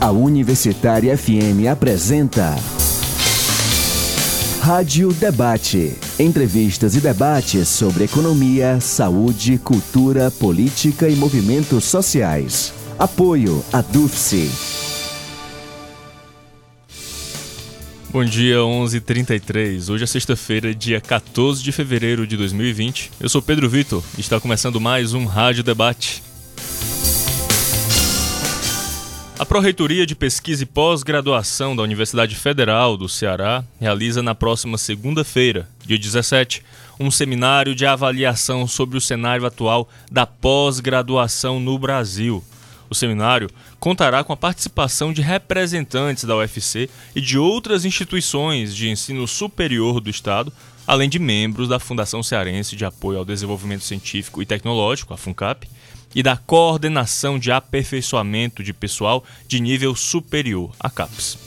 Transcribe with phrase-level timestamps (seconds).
[0.00, 2.56] A Universitária FM apresenta
[4.62, 5.94] Rádio Debate.
[6.18, 12.72] Entrevistas e debates sobre economia, saúde, cultura, política e movimentos sociais.
[12.98, 14.50] Apoio a DUFSE.
[18.10, 19.90] Bom dia, 11h33.
[19.90, 23.10] Hoje é sexta-feira, dia 14 de fevereiro de 2020.
[23.20, 26.29] Eu sou Pedro Vitor e está começando mais um Rádio Debate.
[29.40, 35.66] A Pró-Reitoria de Pesquisa e Pós-Graduação da Universidade Federal do Ceará realiza na próxima segunda-feira,
[35.82, 36.62] dia 17,
[37.00, 42.44] um seminário de avaliação sobre o cenário atual da pós-graduação no Brasil.
[42.90, 48.90] O seminário contará com a participação de representantes da UFC e de outras instituições de
[48.90, 50.52] ensino superior do Estado,
[50.86, 55.66] além de membros da Fundação Cearense de Apoio ao Desenvolvimento Científico e Tecnológico, a FUNCAP,
[56.14, 61.38] e da Coordenação de Aperfeiçoamento de Pessoal de Nível Superior, a CAPES.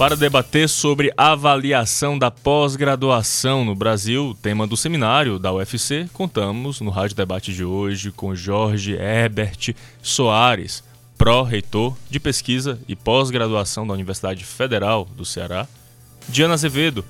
[0.00, 6.90] Para debater sobre avaliação da pós-graduação no Brasil, tema do seminário da UFC, contamos no
[6.90, 10.82] Rádio Debate de hoje com Jorge Herbert Soares,
[11.18, 15.68] pró-reitor de pesquisa e pós-graduação da Universidade Federal do Ceará,
[16.26, 17.04] Diana Azevedo,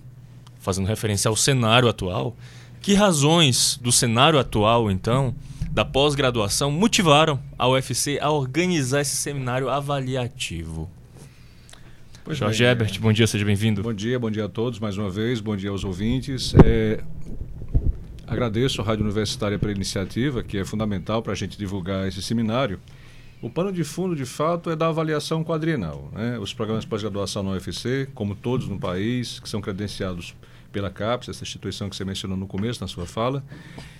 [0.59, 2.35] fazendo referência ao cenário atual,
[2.81, 5.35] que razões do cenário atual, então,
[5.71, 10.91] da pós-graduação, motivaram a UFC a organizar esse seminário avaliativo?
[12.25, 13.81] Pois Jorge bem, Ebert, bom dia, seja bem-vindo.
[13.81, 16.53] Bom dia, bom dia a todos mais uma vez, bom dia aos ouvintes.
[16.63, 17.01] É...
[18.27, 22.79] Agradeço à Rádio Universitária pela iniciativa, que é fundamental para a gente divulgar esse seminário.
[23.41, 26.11] O pano de fundo, de fato, é da avaliação quadrienal.
[26.13, 26.37] Né?
[26.37, 30.35] Os programas de pós-graduação na UFC, como todos no país, que são credenciados
[30.71, 33.43] pela CAPES, essa instituição que você mencionou no começo na sua fala.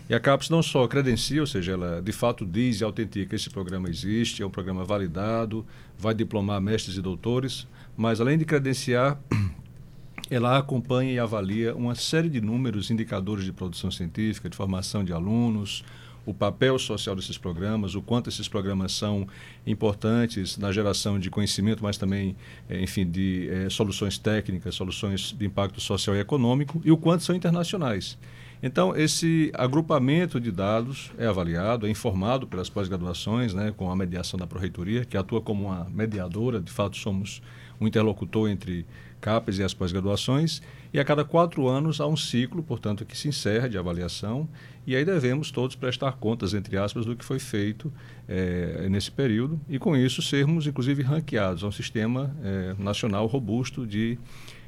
[0.10, 3.36] E a CAPES não só credencia, ou seja, ela de fato diz e autentica que
[3.36, 5.66] esse programa existe, é um programa validado,
[5.98, 9.20] vai diplomar mestres e doutores, mas além de credenciar,
[10.30, 15.14] ela acompanha e avalia uma série de números, indicadores de produção científica, de formação de
[15.14, 15.84] alunos,
[16.26, 19.28] o papel social desses programas, o quanto esses programas são
[19.66, 22.36] importantes na geração de conhecimento, mas também,
[22.70, 27.24] eh, enfim, de é, soluções técnicas, soluções de impacto social e econômico, e o quanto
[27.24, 28.18] são internacionais.
[28.64, 34.38] Então, esse agrupamento de dados é avaliado, é informado pelas pós-graduações, né, com a mediação
[34.40, 37.42] da Proreitoria, que atua como uma mediadora, de fato somos
[37.80, 38.86] um interlocutor entre
[39.22, 40.62] CAPES e as pós-graduações,
[40.92, 44.50] e a cada quatro anos há um ciclo, portanto, que se encerra de avaliação
[44.86, 47.94] e aí devemos todos prestar contas, entre aspas, do que foi feito
[48.28, 53.86] é, nesse período e, com isso, sermos, inclusive, ranqueados a um sistema é, nacional robusto
[53.86, 54.18] de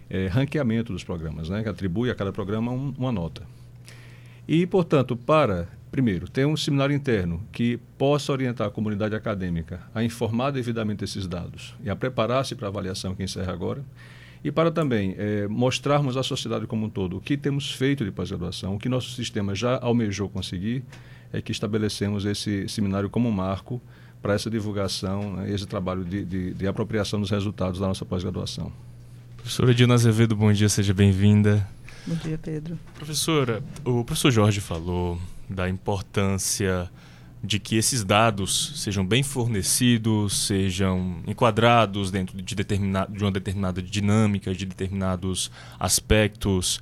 [0.09, 3.43] é, ranqueamento dos programas, né, que atribui a cada programa um, uma nota.
[4.47, 10.03] E, portanto, para, primeiro, ter um seminário interno que possa orientar a comunidade acadêmica a
[10.03, 13.83] informar devidamente esses dados e a preparar-se para a avaliação que encerra agora,
[14.43, 18.11] e para também é, mostrarmos à sociedade como um todo o que temos feito de
[18.11, 20.83] pós-graduação, o que nosso sistema já almejou conseguir,
[21.31, 23.81] é que estabelecemos esse seminário como um marco
[24.21, 28.71] para essa divulgação, né, esse trabalho de, de, de, apropriação dos resultados da nossa pós-graduação.
[29.37, 31.67] Professora Dina Azevedo, bom dia, seja bem-vinda.
[32.05, 32.77] Bom dia, Pedro.
[32.95, 35.19] Professora, o professor Jorge falou
[35.49, 36.89] da importância
[37.43, 43.81] de que esses dados sejam bem fornecidos, sejam enquadrados dentro de, determinado, de uma determinada
[43.81, 46.79] dinâmica, de determinados aspectos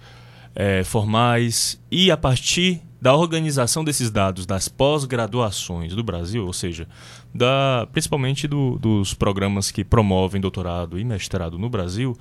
[0.54, 6.88] é, formais, e a partir da organização desses dados das pós-graduações do Brasil, ou seja,
[7.34, 12.16] da, principalmente do, dos programas que promovem doutorado e mestrado no Brasil,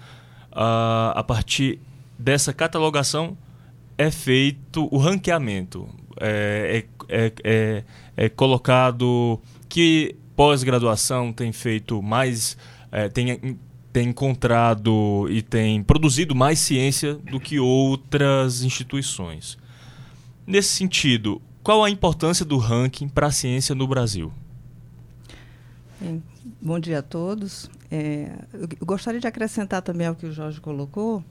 [0.51, 1.79] a, a partir
[2.19, 3.37] dessa catalogação
[3.99, 5.87] é feito o ranqueamento.
[6.19, 7.85] É, é, é, é,
[8.17, 12.57] é colocado que pós-graduação tem feito mais.
[12.91, 13.59] É, tem,
[13.93, 19.59] tem encontrado e tem produzido mais ciência do que outras instituições.
[20.47, 24.33] Nesse sentido, qual a importância do ranking para a ciência no Brasil?
[26.61, 27.71] Bom dia a todos.
[27.91, 31.23] É, eu gostaria de acrescentar também ao que o Jorge colocou,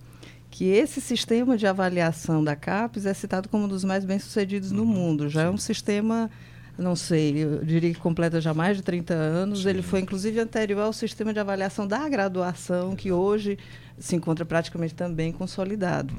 [0.50, 4.78] que esse sistema de avaliação da CAPES é citado como um dos mais bem-sucedidos uhum,
[4.78, 5.30] no mundo.
[5.30, 5.48] Já sim.
[5.48, 6.30] é um sistema,
[6.78, 9.64] não sei, eu diria que completa já mais de 30 anos.
[9.64, 9.70] Sim.
[9.70, 13.58] Ele foi, inclusive, anterior ao sistema de avaliação da graduação, que hoje
[13.98, 16.14] se encontra praticamente também consolidado.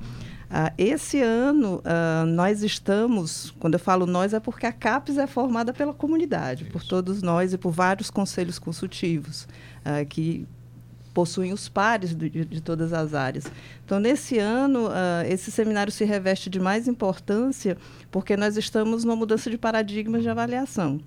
[0.50, 5.26] Uh, esse ano, uh, nós estamos, quando eu falo nós, é porque a CAPES é
[5.26, 6.72] formada pela comunidade, Isso.
[6.72, 10.46] por todos nós e por vários conselhos consultivos, uh, que
[11.12, 13.44] possuem os pares de, de, todas as áreas.
[13.84, 14.88] Então, nesse ano,
[15.28, 17.76] esse seminário se reveste de mais importância
[18.10, 21.00] porque nós estamos numa mudança de paradigmas de avaliação.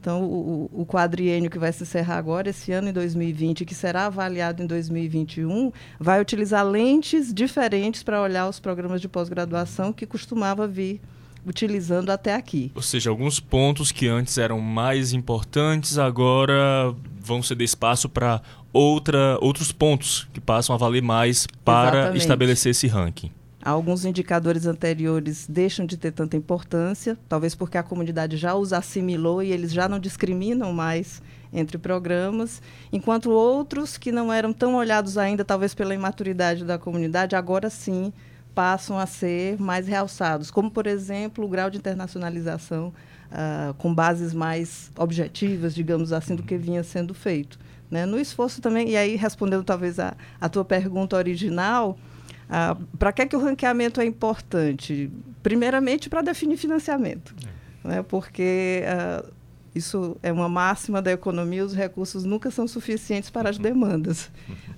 [0.00, 4.06] Então, o, o quadriênio que vai se encerrar agora, esse ano, em 2020, que será
[4.06, 10.68] avaliado em 2021, vai utilizar lentes diferentes para olhar os programas de pós-graduação que costumava
[10.68, 11.00] vir
[11.44, 12.70] utilizando até aqui.
[12.74, 16.94] Ou seja, alguns pontos que antes eram mais importantes agora
[17.26, 18.40] vão ceder espaço para
[18.72, 22.18] outra, outros pontos que passam a valer mais para Exatamente.
[22.18, 23.30] estabelecer esse ranking.
[23.62, 29.42] Alguns indicadores anteriores deixam de ter tanta importância, talvez porque a comunidade já os assimilou
[29.42, 31.20] e eles já não discriminam mais
[31.52, 32.62] entre programas,
[32.92, 38.12] enquanto outros que não eram tão olhados ainda, talvez pela imaturidade da comunidade, agora sim
[38.54, 42.92] passam a ser mais realçados, como, por exemplo, o grau de internacionalização
[43.30, 47.58] uh, com bases mais objetivas, digamos assim, do que vinha sendo feito.
[47.90, 48.04] Né?
[48.04, 51.96] No esforço também, e aí respondendo talvez a, a tua pergunta original,
[52.48, 55.10] ah, para que, é que o ranqueamento é importante?
[55.42, 57.34] Primeiramente, para definir financiamento,
[57.84, 57.88] é.
[57.88, 58.02] né?
[58.02, 59.24] porque ah,
[59.74, 64.30] isso é uma máxima da economia, os recursos nunca são suficientes para as demandas.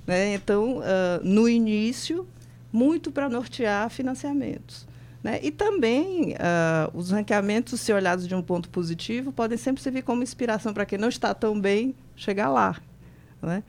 [0.06, 0.34] Né?
[0.34, 2.26] Então, ah, no início,
[2.72, 4.87] muito para nortear financiamentos.
[5.28, 5.40] Né?
[5.42, 10.22] E também uh, os ranqueamentos, se olhados de um ponto positivo, podem sempre servir como
[10.22, 12.80] inspiração para quem não está tão bem chegar lá.
[13.42, 13.62] Né?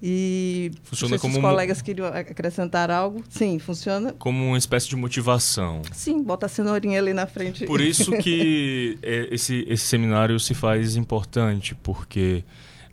[0.00, 3.24] E funciona se como os colegas queriam acrescentar algo.
[3.28, 4.12] Sim, funciona.
[4.12, 5.82] Como uma espécie de motivação.
[5.92, 7.66] Sim, bota a cenourinha ali na frente.
[7.66, 12.44] Por isso que é, esse, esse seminário se faz importante, porque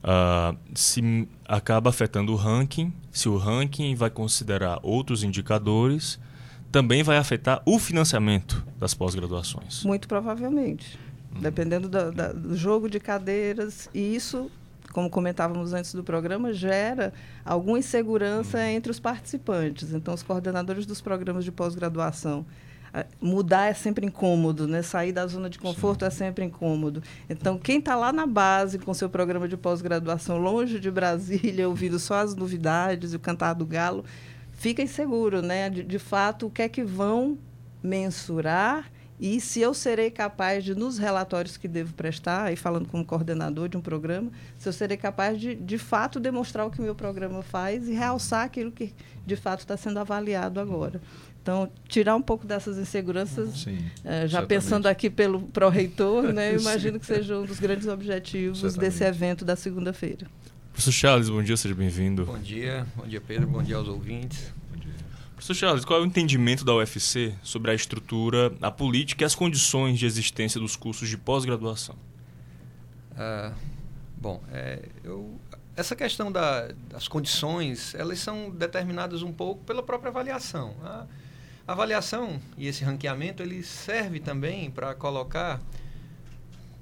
[0.04, 2.92] uh, se acaba afetando o ranking.
[3.12, 6.20] Se o ranking vai considerar outros indicadores,
[6.72, 9.84] também vai afetar o financiamento das pós-graduações.
[9.84, 11.00] Muito provavelmente.
[11.36, 11.40] Hum.
[11.42, 13.90] Dependendo do, do jogo de cadeiras.
[13.94, 14.50] E isso
[14.92, 17.14] como comentávamos antes do programa, gera
[17.46, 19.94] alguma insegurança entre os participantes.
[19.94, 22.46] Então, os coordenadores dos programas de pós-graduação
[23.22, 24.82] mudar é sempre incômodo, né?
[24.82, 26.08] Sair da zona de conforto Sim.
[26.08, 27.04] é sempre incômodo.
[27.30, 32.00] Então, quem está lá na base com seu programa de pós-graduação, longe de Brasília, ouvindo
[32.00, 34.04] só as novidades e o cantar do galo,
[34.58, 35.70] fica inseguro, né?
[35.70, 37.38] De, de fato, o que é que vão
[37.82, 43.04] mensurar e se eu serei capaz de, nos relatórios que devo prestar, aí falando como
[43.04, 46.94] coordenador de um programa, se eu serei capaz de, de fato, demonstrar o que meu
[46.94, 48.94] programa faz e realçar aquilo que,
[49.26, 51.02] de fato, está sendo avaliado agora.
[51.42, 56.60] Então, tirar um pouco dessas inseguranças, Sim, é, já pensando aqui pelo pró-reitor, né, eu
[56.62, 58.92] imagino que seja um dos grandes objetivos certamente.
[58.92, 60.28] desse evento da segunda-feira.
[60.78, 62.24] Professor Charles, bom dia, seja bem-vindo.
[62.24, 64.54] Bom dia, bom dia, Pedro, bom dia aos ouvintes.
[65.32, 69.34] Professor Charles, qual é o entendimento da UFC sobre a estrutura, a política e as
[69.34, 71.96] condições de existência dos cursos de pós-graduação?
[73.14, 73.56] Uh,
[74.16, 75.40] bom, é, eu,
[75.76, 80.76] essa questão da, das condições, elas são determinadas um pouco pela própria avaliação.
[80.84, 81.08] A,
[81.68, 85.60] a avaliação e esse ranqueamento, ele serve também para colocar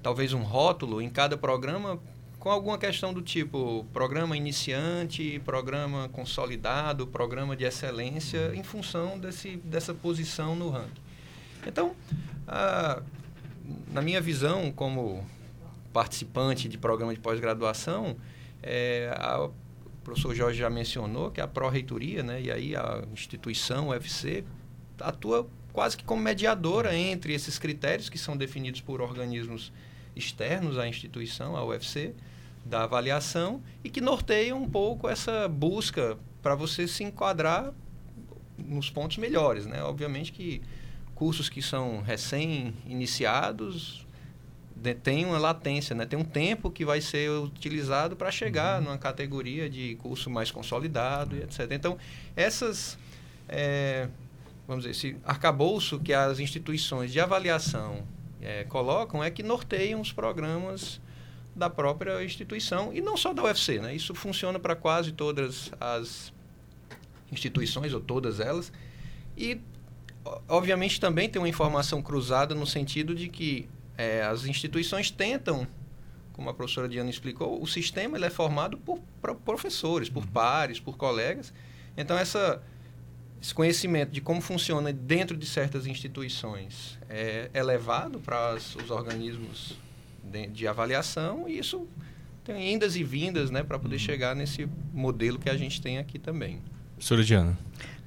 [0.03, 1.97] talvez um rótulo em cada programa
[2.45, 9.57] com alguma questão do tipo programa iniciante, programa consolidado, programa de excelência, em função desse,
[9.57, 11.01] dessa posição no ranking.
[11.65, 11.95] Então,
[12.47, 13.01] a,
[13.91, 15.25] na minha visão, como
[15.91, 18.15] participante de programa de pós-graduação,
[18.61, 19.51] é, a, o
[20.03, 24.43] professor Jorge já mencionou que a pró-reitoria, né, e aí a instituição, o UFC,
[24.99, 29.73] atua quase que como mediadora entre esses critérios que são definidos por organismos
[30.15, 32.13] externos à instituição, à UFC,
[32.65, 37.71] da avaliação e que norteia um pouco essa busca para você se enquadrar
[38.57, 39.83] nos pontos melhores, né?
[39.83, 40.61] Obviamente que
[41.13, 44.05] cursos que são recém-iniciados
[44.93, 46.05] tem uma latência, né?
[46.05, 48.85] tem um tempo que vai ser utilizado para chegar uhum.
[48.85, 51.71] numa categoria de curso mais consolidado e etc.
[51.71, 51.97] Então,
[52.35, 52.97] essas,
[53.47, 54.07] é,
[54.67, 58.03] vamos dizer, esse arcabouço que as instituições de avaliação
[58.45, 61.01] é, colocam é que norteiam os programas
[61.55, 63.79] da própria instituição e não só da UFC.
[63.79, 63.95] Né?
[63.95, 66.31] Isso funciona para quase todas as
[67.31, 68.71] instituições, ou todas elas.
[69.35, 69.59] E,
[70.47, 75.67] obviamente, também tem uma informação cruzada no sentido de que é, as instituições tentam,
[76.31, 78.99] como a professora Diana explicou, o sistema ele é formado por,
[79.43, 80.29] professores, por uhum.
[80.29, 81.51] pares, por colegas.
[81.97, 82.61] Então, essa,
[83.45, 89.77] esse conhecimento de como funciona dentro de certas instituições é, é levado para os organismos
[90.23, 91.87] de, de, avaliação e isso
[92.43, 93.99] tem indas e vindas né, para poder uhum.
[93.99, 96.59] chegar nesse modelo que a gente tem aqui também.
[96.95, 97.55] Professora Diana.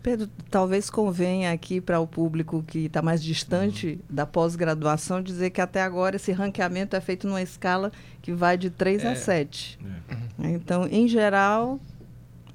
[0.03, 3.99] Pedro, talvez convenha aqui para o público que está mais distante uhum.
[4.11, 8.71] da pós-graduação dizer que até agora esse ranqueamento é feito numa escala que vai de
[8.71, 9.09] 3 é.
[9.13, 9.79] a 7.
[10.41, 10.51] É.
[10.51, 11.81] Então, em geral,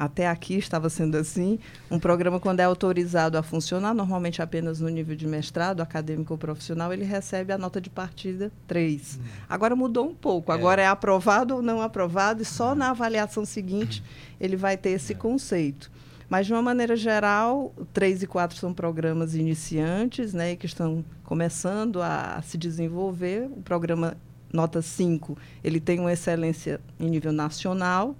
[0.04, 4.90] até aqui estava sendo assim, um programa quando é autorizado a funcionar, normalmente apenas no
[4.90, 9.16] nível de mestrado, acadêmico ou profissional, ele recebe a nota de partida 3.
[9.16, 9.24] Uhum.
[9.50, 10.56] Agora mudou um pouco, é.
[10.56, 14.04] agora é aprovado ou não aprovado e só na avaliação seguinte
[14.40, 15.16] ele vai ter esse é.
[15.16, 15.92] conceito.
[16.30, 22.02] Mas, de uma maneira geral, 3 e 4 são programas iniciantes, né, que estão começando
[22.02, 23.48] a, a se desenvolver.
[23.56, 24.18] O programa
[24.52, 28.16] Nota 5, ele tem uma excelência em nível nacional,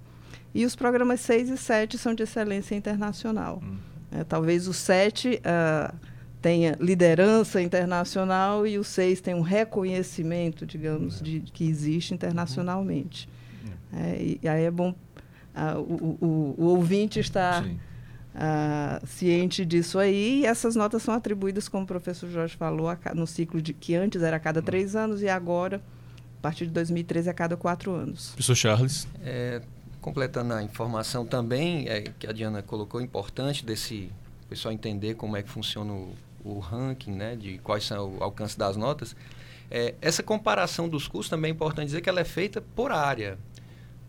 [0.54, 3.60] e os programas 6 e 7 são de excelência internacional.
[3.62, 3.76] Hum.
[4.12, 5.94] É, talvez o 7 uh, ah,
[6.40, 11.24] tenha liderança internacional e o 6 tem um reconhecimento, digamos, é.
[11.24, 13.28] de, que existe internacionalmente.
[13.64, 14.00] Uhum.
[14.00, 17.64] É, e, e, aí é bom uh, o, o, o, ouvinte estar...
[17.64, 17.78] Sim
[18.34, 20.40] uh, ciente disso aí.
[20.40, 24.22] E essas notas são atribuídas, como o professor Jorge falou, no ciclo de que antes
[24.22, 24.64] era a cada hum.
[24.64, 25.80] três anos e agora,
[26.38, 28.30] a partir de 2013, a cada quatro anos.
[28.30, 29.08] Professor Charles.
[29.22, 29.62] É,
[30.04, 34.12] completando a informação também, é, que a Diana colocou, importante desse
[34.50, 38.58] pessoal entender como é que funciona o, o ranking, né, de quais são o alcance
[38.58, 39.16] das notas.
[39.70, 43.38] É, essa comparação dos cursos também é importante dizer que ela é feita por área.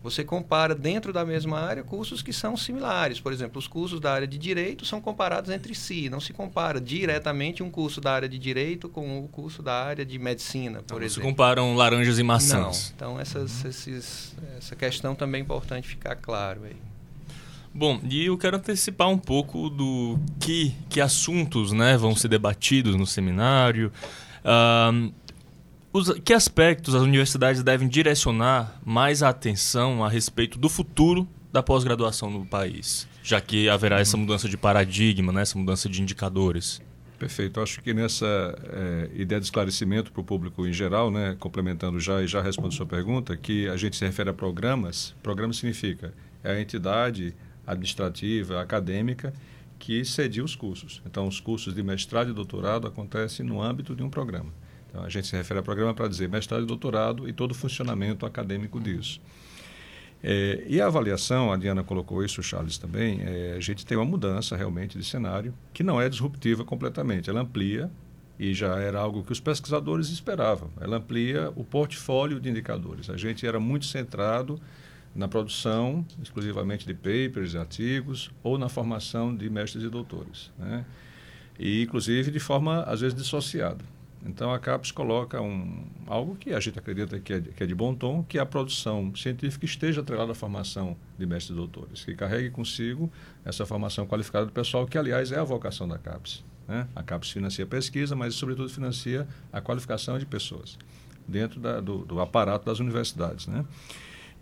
[0.06, 3.18] Você compara dentro da mesma área cursos que são similares.
[3.18, 6.08] Por exemplo, os cursos da área de direito são comparados entre si.
[6.08, 10.06] Não se compara diretamente um curso da área de direito com o curso da área
[10.06, 11.22] de medicina, por não, exemplo.
[11.24, 12.90] Se comparam laranjas e maçãs.
[12.90, 12.94] Não.
[12.94, 13.70] Então, essas, uhum.
[13.70, 16.76] esses, essa questão também é importante ficar claro aí.
[17.74, 22.94] Bom, e eu quero antecipar um pouco do que, que assuntos né, vão ser debatidos
[22.94, 23.92] no seminário.
[24.44, 25.12] Uh,
[25.96, 31.62] os, que aspectos as universidades devem direcionar mais a atenção a respeito do futuro da
[31.62, 36.82] pós-graduação no país, já que haverá essa mudança de paradigma, né, essa mudança de indicadores?
[37.18, 37.62] Perfeito.
[37.62, 42.20] Acho que nessa é, ideia de esclarecimento para o público em geral, né, complementando já
[42.20, 45.14] e já respondo a sua pergunta, que a gente se refere a programas.
[45.22, 46.12] Programa significa
[46.44, 47.34] é a entidade
[47.66, 49.32] administrativa, acadêmica
[49.78, 51.02] que cedia os cursos.
[51.06, 54.52] Então, os cursos de mestrado e doutorado acontecem no âmbito de um programa.
[55.02, 58.24] A gente se refere ao programa para dizer mestrado e doutorado e todo o funcionamento
[58.26, 59.20] acadêmico disso.
[60.22, 63.96] É, e a avaliação, a Diana colocou isso, o Charles também, é, a gente tem
[63.96, 67.30] uma mudança realmente de cenário que não é disruptiva completamente.
[67.30, 67.90] Ela amplia,
[68.38, 73.08] e já era algo que os pesquisadores esperavam, ela amplia o portfólio de indicadores.
[73.08, 74.60] A gente era muito centrado
[75.14, 80.52] na produção exclusivamente de papers, artigos, ou na formação de mestres e doutores.
[80.58, 80.84] Né?
[81.58, 83.84] E, inclusive, de forma, às vezes, dissociada.
[84.26, 87.74] Então a CAPES coloca um, algo que a gente acredita que é, que é de
[87.74, 92.14] bom tom, que a produção científica esteja atrelada à formação de mestres e doutores, que
[92.14, 93.10] carregue consigo
[93.44, 96.44] essa formação qualificada do pessoal, que aliás é a vocação da CAPES.
[96.66, 96.88] Né?
[96.96, 100.76] A CAPES financia pesquisa, mas sobretudo financia a qualificação de pessoas
[101.26, 103.46] dentro da, do, do aparato das universidades.
[103.46, 103.64] Né?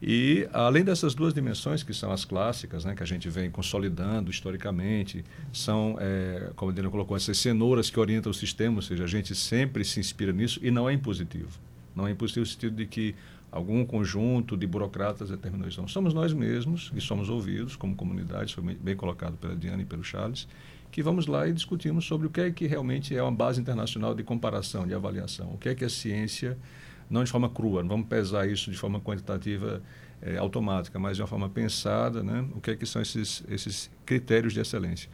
[0.07, 4.31] E, além dessas duas dimensões, que são as clássicas, né, que a gente vem consolidando
[4.31, 9.05] historicamente, são, é, como a Dina colocou, essas cenouras que orientam o sistema, ou seja,
[9.05, 11.59] a gente sempre se inspira nisso e não é impositivo.
[11.97, 13.15] Não é impositivo no sentido de que
[13.51, 15.81] algum conjunto de burocratas determinou isso.
[15.81, 15.89] Não.
[15.89, 20.05] Somos nós mesmos e somos ouvidos como comunidade, foi bem colocado pela Diana e pelo
[20.05, 20.47] Charles,
[20.93, 24.15] que vamos lá e discutimos sobre o que é que realmente é uma base internacional
[24.15, 25.55] de comparação, de avaliação.
[25.55, 26.59] O que é que a ciência
[27.09, 29.83] não de forma crua, não vamos pesar isso de forma quantitativa
[30.23, 32.45] é, automática, mas de uma forma pensada, né?
[32.55, 35.11] o que, é que são esses, esses critérios de excelência.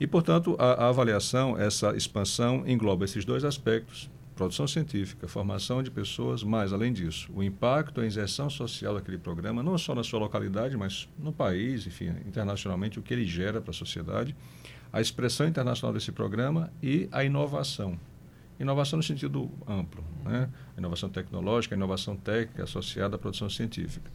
[0.00, 5.90] E, portanto, a, a avaliação, essa expansão, engloba esses dois aspectos, produção científica, formação de
[5.90, 10.18] pessoas, mas, além disso, o impacto, a inserção social daquele programa, não só na sua
[10.18, 14.34] localidade, mas no país, enfim, internacionalmente, o que ele gera para a sociedade,
[14.92, 17.98] a expressão internacional desse programa e a inovação.
[18.62, 20.48] Inovação no sentido amplo, né?
[20.78, 24.08] inovação tecnológica, inovação técnica associada à produção científica.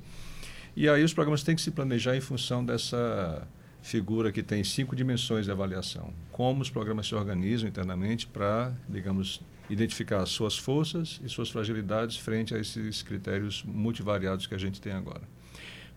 [0.73, 3.45] E aí os programas têm que se planejar em função dessa
[3.81, 6.13] figura que tem cinco dimensões de avaliação.
[6.31, 12.55] Como os programas se organizam internamente para, digamos, identificar suas forças e suas fragilidades frente
[12.55, 15.23] a esses critérios multivariados que a gente tem agora.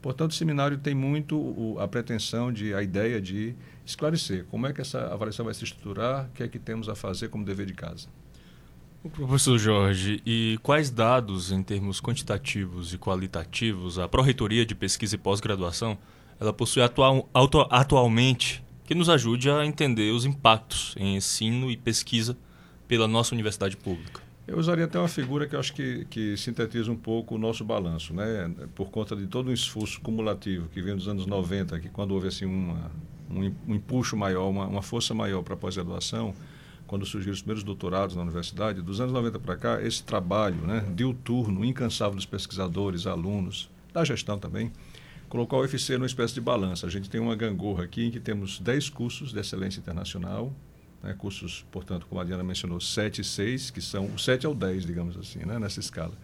[0.02, 3.54] Portanto, o seminário tem muito o, a pretensão de, a ideia de
[3.86, 6.96] esclarecer como é que essa avaliação vai se estruturar, o que é que temos a
[6.96, 8.08] fazer como dever de casa.
[9.08, 15.18] Professor Jorge, e quais dados em termos quantitativos e qualitativos a Pró-Reitoria de Pesquisa e
[15.18, 15.96] Pós-Graduação
[16.38, 17.26] ela possui atual,
[17.70, 22.36] atualmente que nos ajude a entender os impactos em ensino e pesquisa
[22.86, 24.20] pela nossa universidade pública?
[24.46, 27.64] Eu usaria até uma figura que eu acho que, que sintetiza um pouco o nosso
[27.64, 28.52] balanço, né?
[28.74, 32.28] por conta de todo o esforço cumulativo que vem dos anos 90, que quando houve
[32.28, 32.90] assim, uma,
[33.30, 36.34] um, um empuxo maior, uma, uma força maior para a pós-graduação,
[36.90, 40.84] quando surgiram os primeiros doutorados na universidade, dos anos 90 para cá, esse trabalho né,
[40.92, 44.72] diuturno, incansável dos pesquisadores, alunos, da gestão também,
[45.28, 46.88] colocou a UFC numa espécie de balança.
[46.88, 50.52] A gente tem uma gangorra aqui em que temos 10 cursos de excelência internacional,
[51.00, 54.52] né, cursos, portanto, como a Diana mencionou, 7 e 6, que são o 7 ao
[54.52, 56.14] 10, digamos assim, né, nessa escala.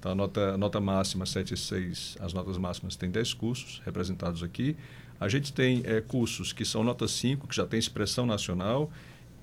[0.00, 3.80] Então, a nota, a nota máxima 7 e 6, as notas máximas têm 10 cursos
[3.84, 4.76] representados aqui.
[5.20, 8.90] A gente tem é, cursos que são nota 5, que já tem expressão nacional,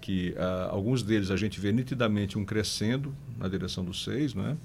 [0.06, 4.56] que ah, alguns deles a gente vê nitidamente um crescendo na direção do 6, né?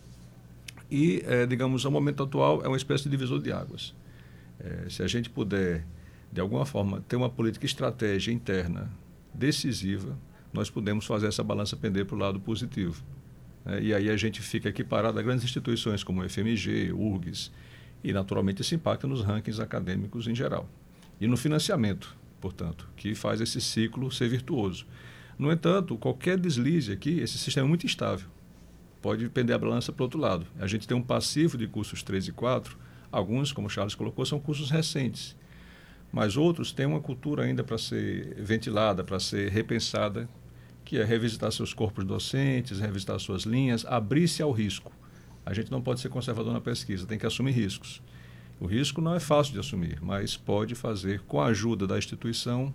[0.90, 3.94] E, é, digamos, ao momento atual, é uma espécie de divisor de águas.
[4.58, 5.86] É, se a gente puder,
[6.30, 8.90] de alguma forma, ter uma política estratégia interna
[9.32, 10.14] decisiva,
[10.52, 13.02] nós podemos fazer essa balança pender para o lado positivo.
[13.64, 17.50] É, e aí a gente fica equiparado a grandes instituições como o FMG, URGS,
[18.04, 20.68] e naturalmente isso impacta nos rankings acadêmicos em geral.
[21.18, 24.84] E no financiamento, portanto, que faz esse ciclo ser virtuoso.
[25.40, 28.28] No entanto, qualquer deslize aqui, esse sistema é muito instável.
[29.00, 30.46] Pode pender a balança para o outro lado.
[30.58, 32.78] A gente tem um passivo de cursos 3 e 4,
[33.10, 35.34] alguns, como o Charles colocou, são cursos recentes
[36.12, 40.28] mas outros têm uma cultura ainda para ser ventilada, para ser repensada,
[40.84, 44.92] que é revisitar seus corpos docentes, revisitar suas linhas, abrir-se ao risco.
[45.46, 48.02] A gente não pode ser conservador na pesquisa, tem que assumir riscos.
[48.58, 52.74] O risco não é fácil de assumir, mas pode fazer, com a ajuda da instituição,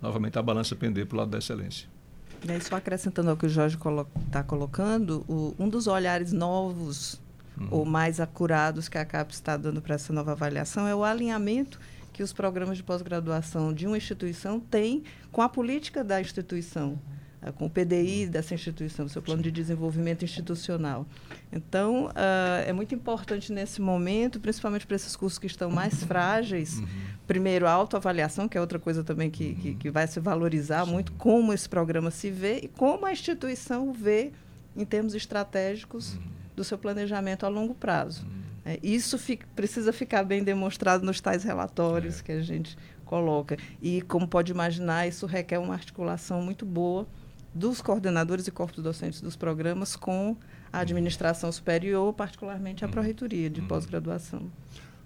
[0.00, 1.97] novamente a balança pender para o lado da excelência.
[2.46, 6.32] E só acrescentando ao que o Jorge está colo tá colocando, o, um dos olhares
[6.32, 7.20] novos
[7.58, 7.68] uhum.
[7.70, 11.80] ou mais acurados que a CAP está dando para essa nova avaliação é o alinhamento
[12.12, 17.27] que os programas de pós-graduação de uma instituição têm com a política da instituição, eh,
[17.52, 21.06] com o PDI dessa instituição, o seu plano de desenvolvimento institucional.
[21.52, 26.78] Então, uh, é muito importante nesse momento, principalmente para esses cursos que estão mais frágeis,
[26.78, 26.86] uhum.
[27.26, 29.54] primeiro, a autoavaliação, que é outra coisa também que, uhum.
[29.54, 30.92] que, que, vai se valorizar Sim.
[30.92, 34.32] muito, como esse programa se vê e como a instituição vê
[34.76, 36.22] em termos estratégicos uhum.
[36.56, 38.24] do seu planejamento a longo prazo.
[38.24, 38.38] Uhum.
[38.64, 42.22] É, isso fica, precisa ficar bem demonstrado nos tais relatórios é.
[42.22, 43.56] que a gente coloca.
[43.80, 47.06] E, como pode imaginar, isso requer uma articulação muito boa
[47.54, 50.36] dos coordenadores e corpos docentes dos programas com
[50.72, 52.92] a administração superior, particularmente a uhum.
[52.92, 53.68] Pró-Reitoria de uhum.
[53.68, 54.50] pós-graduação.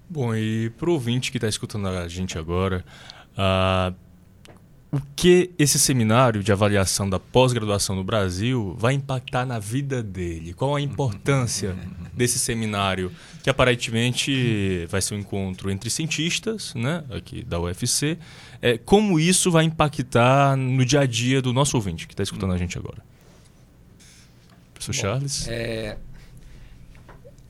[0.09, 2.85] Bom, e para o ouvinte que está escutando a gente agora,
[3.33, 3.95] uh,
[4.93, 10.53] o que esse seminário de avaliação da pós-graduação no Brasil vai impactar na vida dele?
[10.53, 11.75] Qual a importância
[12.13, 13.11] desse seminário,
[13.43, 18.19] que aparentemente vai ser um encontro entre cientistas, né, aqui da UFC?
[18.63, 22.53] É, como isso vai impactar no dia a dia do nosso ouvinte que está escutando
[22.53, 23.03] a gente agora?
[24.73, 25.49] Professor Bom, Charles?
[25.49, 25.99] É,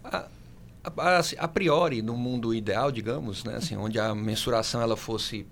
[0.03, 0.27] a,
[0.83, 5.47] a, a, priori, no mundo ideal, digamos, né, assim, onde a mensuração ela fosse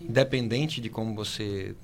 [0.00, 1.76] independente de como você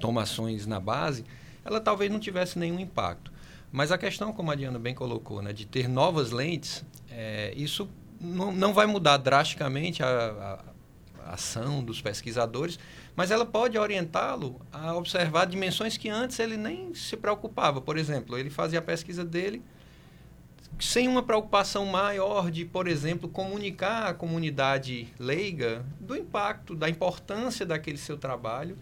[0.00, 1.24] toma ações na base,
[1.64, 3.30] ela talvez não tivesse nenhum impacto.
[3.70, 7.88] Mas a questão, como a Diana bem colocou, né, de ter novas lentes, é, isso
[8.20, 10.58] não, não vai mudar drasticamente a
[11.34, 12.78] ação dos pesquisadores,
[13.14, 17.80] mas ela pode orientá-lo a observar dimensões que antes ele nem se preocupava.
[17.80, 19.62] Por exemplo, ele fazia a pesquisa dele
[20.78, 27.66] sem uma preocupação maior de, por exemplo, comunicar à comunidade leiga do impacto, da importância
[27.66, 28.78] daquele seu trabalho,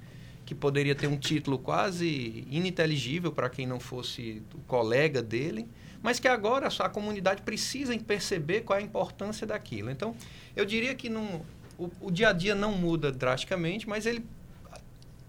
[0.47, 5.69] que poderia ter um título quase ininteligível para quem não fosse o colega dele,
[6.01, 9.91] mas que agora a comunidade precisa perceber qual é a importância daquilo.
[9.91, 10.15] Então,
[10.55, 11.45] eu diria que não,
[11.79, 14.27] o, o dia a dia não muda drasticamente, mas ele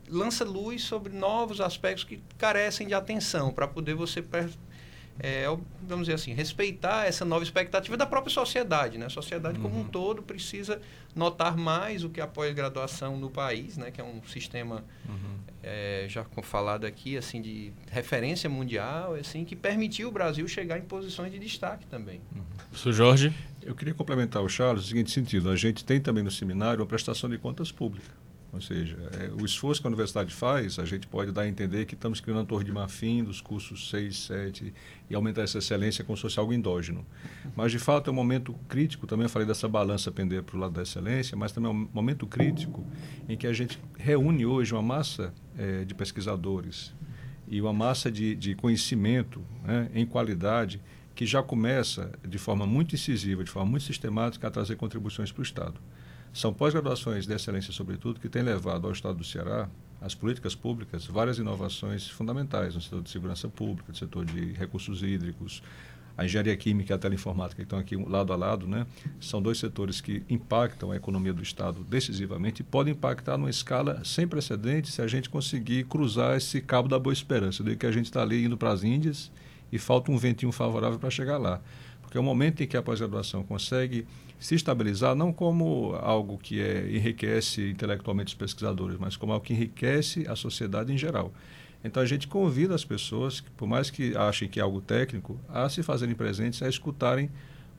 [0.10, 4.22] lança luz sobre novos aspectos que carecem de atenção para poder você
[5.22, 5.46] é,
[5.84, 8.98] vamos dizer assim, respeitar essa nova expectativa da própria sociedade.
[8.98, 9.06] Né?
[9.06, 9.64] A sociedade uhum.
[9.64, 9.90] como um uhum.
[9.90, 10.82] todo precisa
[11.14, 13.92] notar mais o que a pós-graduação no país, né?
[13.92, 15.38] que é um sistema, uhum.
[15.62, 20.84] é, já falado aqui, assim, de referência mundial, assim, que permitiu o Brasil chegar em
[20.84, 22.22] posições de destaque também.
[22.34, 22.42] Uhum.
[22.70, 23.34] Professor Jorge?
[23.62, 25.50] Eu queria complementar o Charles no seguinte sentido.
[25.50, 28.12] A gente tem também no seminário uma prestação de contas públicas.
[28.52, 31.86] Ou seja, é, o esforço que a universidade faz, a gente pode dar a entender
[31.86, 34.74] que estamos criando a torre de marfim dos cursos 6, 7
[35.08, 37.06] e aumentar essa excelência como se fosse algo endógeno.
[37.56, 40.74] Mas, de fato, é um momento crítico, também falei dessa balança pender para o lado
[40.74, 42.84] da excelência, mas também é um momento crítico
[43.28, 46.91] em que a gente reúne hoje uma massa é, de pesquisadores
[47.48, 50.82] e uma massa de, de conhecimento né, em qualidade
[51.19, 55.41] que já começa de forma muito incisiva, de forma muito sistemática, a trazer contribuições para
[55.41, 55.73] o Estado.
[56.32, 59.67] São pós-graduações de excelência, sobretudo, que têm levado ao Estado do Ceará,
[59.99, 65.03] as políticas públicas, várias inovações fundamentais no setor de segurança pública, no setor de recursos
[65.03, 65.62] hídricos,
[66.17, 68.88] a engenharia química e a teleinformática, que estão aqui lado a lado, né?
[69.19, 74.01] são dois setores que impactam a economia do Estado decisivamente e podem impactar numa escala
[74.05, 77.91] sem precedentes se a gente conseguir cruzar esse cabo da boa esperança, de que a
[77.91, 79.29] gente está ali indo para as Índias
[79.71, 81.62] e falta um ventinho favorável para chegar lá.
[82.01, 84.08] Porque é o momento em que a pós-graduação consegue
[84.39, 89.53] se estabilizar não como algo que é, enriquece intelectualmente os pesquisadores, mas como algo que
[89.53, 91.34] enriquece a sociedade em geral.
[91.84, 95.69] Então a gente convida as pessoas, por mais que achem que é algo técnico, a
[95.69, 97.29] se fazerem presentes, a escutarem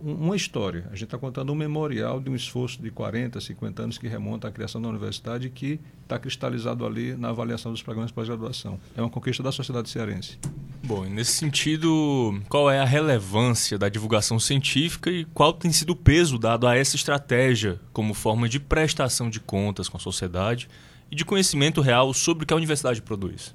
[0.00, 0.86] uma história.
[0.86, 4.48] A gente está contando um memorial de um esforço de 40, 50 anos que remonta
[4.48, 8.80] à criação da universidade e que está cristalizado ali na avaliação dos programas de pós-graduação.
[8.96, 10.38] É uma conquista da sociedade cearense.
[10.82, 15.96] Bom, nesse sentido, qual é a relevância da divulgação científica e qual tem sido o
[15.96, 20.68] peso dado a essa estratégia como forma de prestação de contas com a sociedade
[21.10, 23.54] e de conhecimento real sobre o que a universidade produz?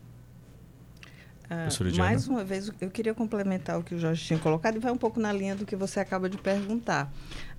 [1.49, 4.91] Ah, mais uma vez, eu queria complementar o que o Jorge tinha colocado e vai
[4.91, 7.11] um pouco na linha do que você acaba de perguntar.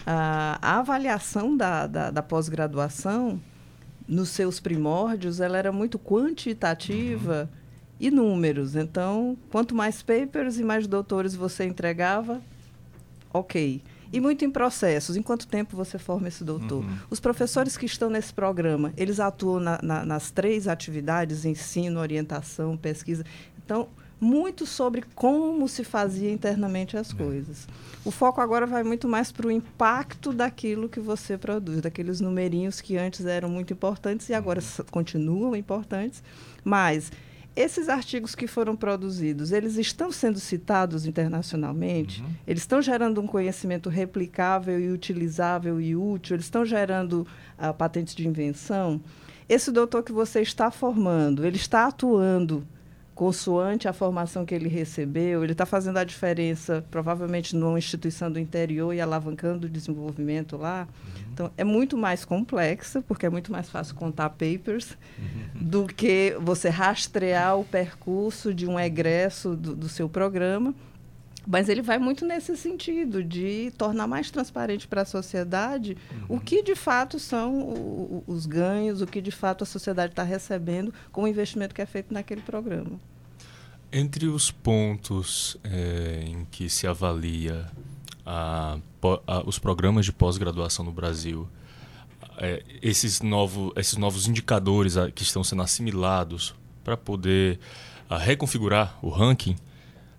[0.06, 3.40] Ah, a avaliação da, da, da pós-graduação,
[4.08, 7.58] nos seus primórdios, ela era muito quantitativa uhum.
[8.00, 8.76] e números.
[8.76, 12.40] Então, quanto mais papers e mais doutores você entregava,
[13.32, 13.82] ok.
[14.12, 15.16] E muito em processos.
[15.16, 16.84] Em quanto tempo você forma esse doutor?
[16.84, 16.96] Uhum.
[17.10, 22.76] Os professores que estão nesse programa, eles atuam na, na, nas três atividades, ensino, orientação,
[22.76, 23.24] pesquisa.
[23.66, 27.16] Então, muito sobre como se fazia internamente as é.
[27.16, 27.68] coisas.
[28.04, 32.80] O foco agora vai muito mais para o impacto daquilo que você produz, daqueles numerinhos
[32.80, 34.84] que antes eram muito importantes e agora uhum.
[34.90, 36.22] continuam importantes,
[36.64, 37.10] mas
[37.56, 42.22] esses artigos que foram produzidos, eles estão sendo citados internacionalmente?
[42.22, 42.28] Uhum.
[42.46, 46.36] Eles estão gerando um conhecimento replicável e utilizável e útil?
[46.36, 47.26] Eles estão gerando
[47.58, 49.00] uh, patentes de invenção?
[49.48, 52.66] Esse doutor que você está formando, ele está atuando
[53.16, 58.38] consoante a formação que ele recebeu, ele está fazendo a diferença, provavelmente, numa instituição do
[58.38, 60.86] interior e alavancando o desenvolvimento lá.
[60.86, 61.22] Uhum.
[61.32, 65.62] Então, é muito mais complexa, porque é muito mais fácil contar papers uhum.
[65.62, 70.74] do que você rastrear o percurso de um egresso do, do seu programa.
[71.46, 76.36] Mas ele vai muito nesse sentido, de tornar mais transparente para a sociedade uhum.
[76.36, 80.24] o que de fato são o, os ganhos, o que de fato a sociedade está
[80.24, 82.98] recebendo com o investimento que é feito naquele programa.
[83.92, 87.66] Entre os pontos é, em que se avalia
[88.24, 88.78] a,
[89.26, 91.48] a, os programas de pós-graduação no Brasil,
[92.38, 97.58] é, esses, novo, esses novos indicadores a, que estão sendo assimilados para poder
[98.08, 99.56] reconfigurar o ranking,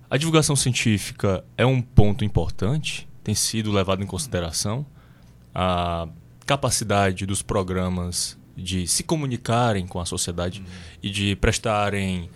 [0.09, 4.85] a divulgação científica é um ponto importante, tem sido levado em consideração.
[5.53, 6.07] A
[6.45, 10.65] capacidade dos programas de se comunicarem com a sociedade uhum.
[11.03, 12.29] e de prestarem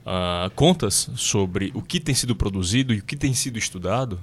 [0.00, 4.18] uh, contas sobre o que tem sido produzido e o que tem sido estudado?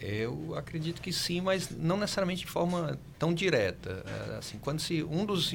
[0.00, 4.02] Eu acredito que sim, mas não necessariamente de forma tão direta.
[4.06, 5.54] É, assim, quando se um dos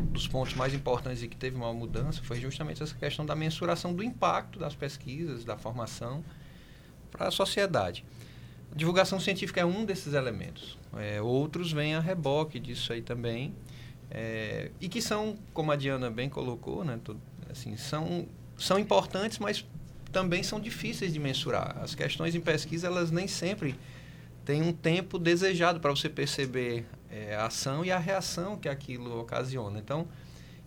[0.00, 3.94] dos pontos mais importantes e que teve uma mudança foi justamente essa questão da mensuração
[3.94, 6.24] do impacto das pesquisas, da formação
[7.10, 8.04] para a sociedade.
[8.72, 10.78] A divulgação científica é um desses elementos.
[10.96, 13.54] É, outros vêm a reboque disso aí também.
[14.10, 19.38] É, e que são, como a Diana bem colocou, né, tudo, assim, são, são importantes,
[19.38, 19.64] mas
[20.10, 21.78] também são difíceis de mensurar.
[21.82, 23.74] As questões em pesquisa, elas nem sempre
[24.44, 29.18] têm um tempo desejado para você perceber é, a ação e a reação que aquilo
[29.20, 29.78] ocasiona.
[29.78, 30.06] Então,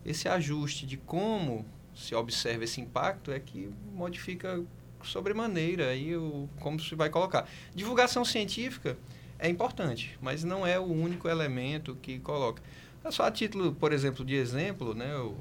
[0.05, 4.63] esse ajuste de como se observa esse impacto é que modifica
[5.03, 7.47] sobremaneira aí o, como se vai colocar.
[7.73, 8.97] Divulgação científica
[9.39, 12.61] é importante, mas não é o único elemento que coloca.
[13.09, 15.35] Só a título, por exemplo, de exemplo, né, eu,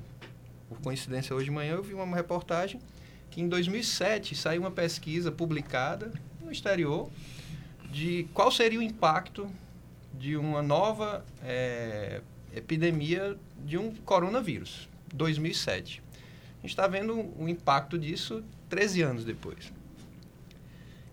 [0.68, 2.80] por coincidência hoje de manhã eu vi uma reportagem
[3.30, 7.10] que em 2007 saiu uma pesquisa publicada no exterior
[7.92, 9.48] de qual seria o impacto
[10.14, 12.20] de uma nova é,
[12.54, 16.02] epidemia de um coronavírus, 2007.
[16.58, 19.72] A gente está vendo o impacto disso 13 anos depois.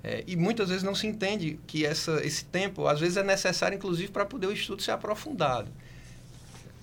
[0.04, 3.76] É, e muitas vezes não se entende que essa, esse tempo, às vezes, é necessário,
[3.76, 5.70] inclusive, para poder o estudo ser aprofundado.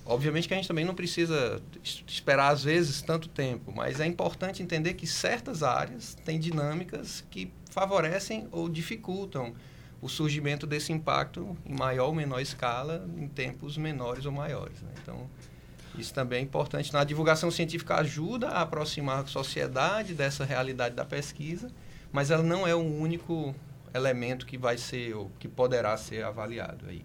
[0.07, 1.63] Obviamente que a gente também não precisa
[2.07, 7.51] esperar, às vezes, tanto tempo, mas é importante entender que certas áreas têm dinâmicas que
[7.71, 9.55] favorecem ou dificultam
[10.05, 14.83] o surgimento desse impacto em maior ou menor escala, em tempos menores ou maiores.
[14.83, 14.91] Né?
[15.03, 15.31] Então,
[15.99, 16.93] isso também é importante.
[16.93, 21.71] Na divulgação científica ajuda a aproximar a sociedade dessa realidade da pesquisa,
[22.13, 23.55] mas ela não é o único
[23.95, 27.03] elemento que vai ser ou que poderá ser avaliado aí.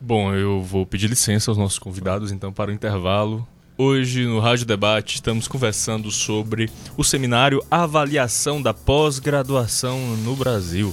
[0.00, 3.46] Bom, eu vou pedir licença aos nossos convidados então para o intervalo.
[3.78, 10.92] Hoje no Rádio Debate estamos conversando sobre o seminário Avaliação da Pós-Graduação no Brasil.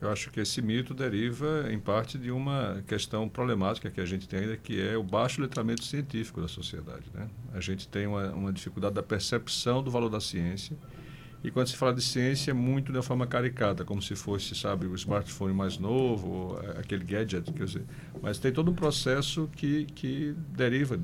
[0.00, 4.26] Eu acho que esse mito deriva, em parte, de uma questão problemática que a gente
[4.26, 7.04] tem ainda, que é o baixo letramento científico da sociedade.
[7.12, 7.28] Né?
[7.52, 10.74] A gente tem uma, uma dificuldade da percepção do valor da ciência.
[11.44, 14.54] E quando se fala de ciência, é muito de uma forma caricata, como se fosse,
[14.54, 17.52] sabe, o smartphone mais novo, aquele gadget.
[17.52, 17.84] Quer dizer,
[18.22, 20.98] mas tem todo um processo que, que deriva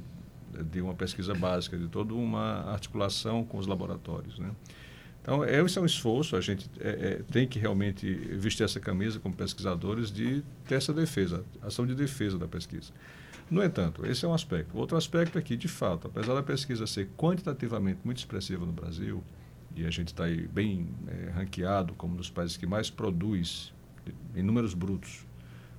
[0.70, 4.38] de uma pesquisa básica, de toda uma articulação com os laboratórios.
[4.38, 4.50] Né?
[5.27, 8.09] Então, esse é um esforço, a gente é, é, tem que realmente
[8.39, 12.93] vestir essa camisa como pesquisadores de ter essa defesa, ação de defesa da pesquisa.
[13.51, 14.79] No entanto, esse é um aspecto.
[14.79, 19.21] Outro aspecto é que, de fato, apesar da pesquisa ser quantitativamente muito expressiva no Brasil,
[19.75, 23.75] e a gente está aí bem é, ranqueado como um dos países que mais produz,
[24.33, 25.26] em números brutos,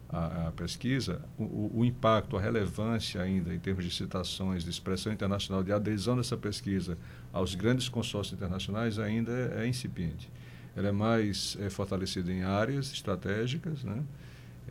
[0.10, 5.12] a, a pesquisa, o, o, impacto, a relevância ainda em termos de citações, de expressão
[5.12, 6.98] internacional, de adesão dessa pesquisa
[7.34, 10.30] aos grandes consórcios internacionais ainda é, é incipiente.
[10.76, 14.04] Ela é mais é, fortalecida em áreas estratégicas, né?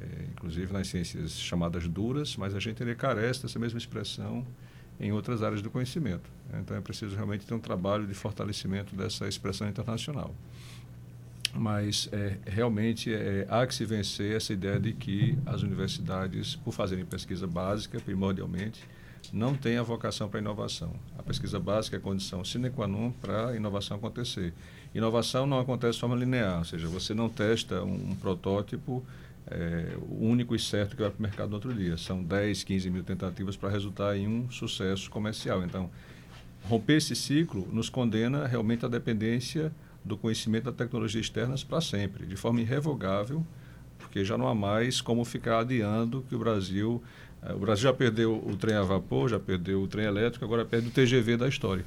[0.01, 4.46] É, inclusive nas ciências chamadas duras, mas a gente ainda carece dessa mesma expressão
[5.01, 6.31] em outras áreas do conhecimento.
[6.61, 10.35] Então é preciso realmente ter um trabalho de fortalecimento dessa expressão internacional
[11.57, 16.73] mas é, realmente é, há que se vencer essa ideia de que as universidades, por
[16.73, 18.83] fazerem pesquisa básica, primordialmente,
[19.33, 20.95] não têm a vocação para inovação.
[21.19, 24.53] A pesquisa básica é a condição sine qua non para a inovação acontecer.
[24.95, 29.05] Inovação não acontece de forma linear, ou seja, você não testa um, um protótipo
[29.49, 31.97] é, único e certo que vai para o mercado no outro dia.
[31.97, 35.62] São 10, 15 mil tentativas para resultar em um sucesso comercial.
[35.64, 35.90] Então,
[36.64, 39.73] romper esse ciclo nos condena realmente à dependência
[40.07, 43.45] do conhecimento da tecnologia externas para sempre, de forma irrevogável,
[43.99, 47.03] porque já não há mais como ficar adiando que o Brasil.
[47.42, 50.64] Eh, o Brasil já perdeu o trem a vapor, já perdeu o trem elétrico, agora
[50.64, 51.85] perde o TGV da história.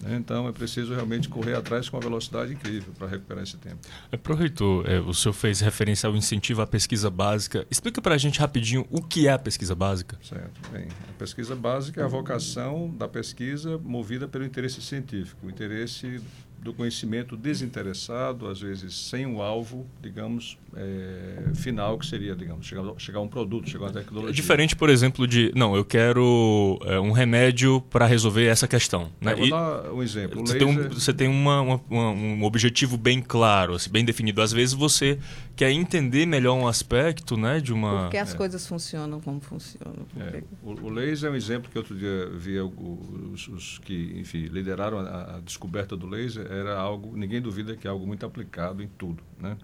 [0.00, 0.16] Né?
[0.16, 3.78] Então é preciso realmente correr atrás com uma velocidade incrível para recuperar esse tempo.
[4.12, 7.66] Aproveitou, é, o senhor fez referência ao incentivo à pesquisa básica.
[7.70, 10.18] Explica para a gente rapidinho o que é a pesquisa básica.
[10.22, 10.60] Certo.
[10.70, 16.20] Bem, a pesquisa básica é a vocação da pesquisa movida pelo interesse científico, o interesse
[16.64, 22.82] do conhecimento desinteressado, às vezes sem o alvo, digamos, é, final, que seria, digamos, chegar,
[22.96, 24.30] chegar a um produto, chegar a uma tecnologia.
[24.30, 29.10] É diferente, por exemplo, de, não, eu quero é, um remédio para resolver essa questão.
[29.20, 29.32] Né?
[29.32, 30.40] É, vou e dar um exemplo.
[30.40, 30.58] Você, laser...
[30.58, 34.40] tem um, você tem uma, uma, um objetivo bem claro, assim, bem definido.
[34.40, 35.18] Às vezes você
[35.56, 38.02] quer entender melhor um aspecto né, de uma...
[38.02, 38.36] Porque as é.
[38.36, 40.06] coisas funcionam como funcionam.
[40.18, 44.46] É, o, o, laser é um exemplo que outro dia vi os, os que, enfim,
[44.46, 48.82] lideraram a, a descoberta do laser era algo, ninguém duvida que é algo muito aplicado
[48.82, 49.56] em tudo, né?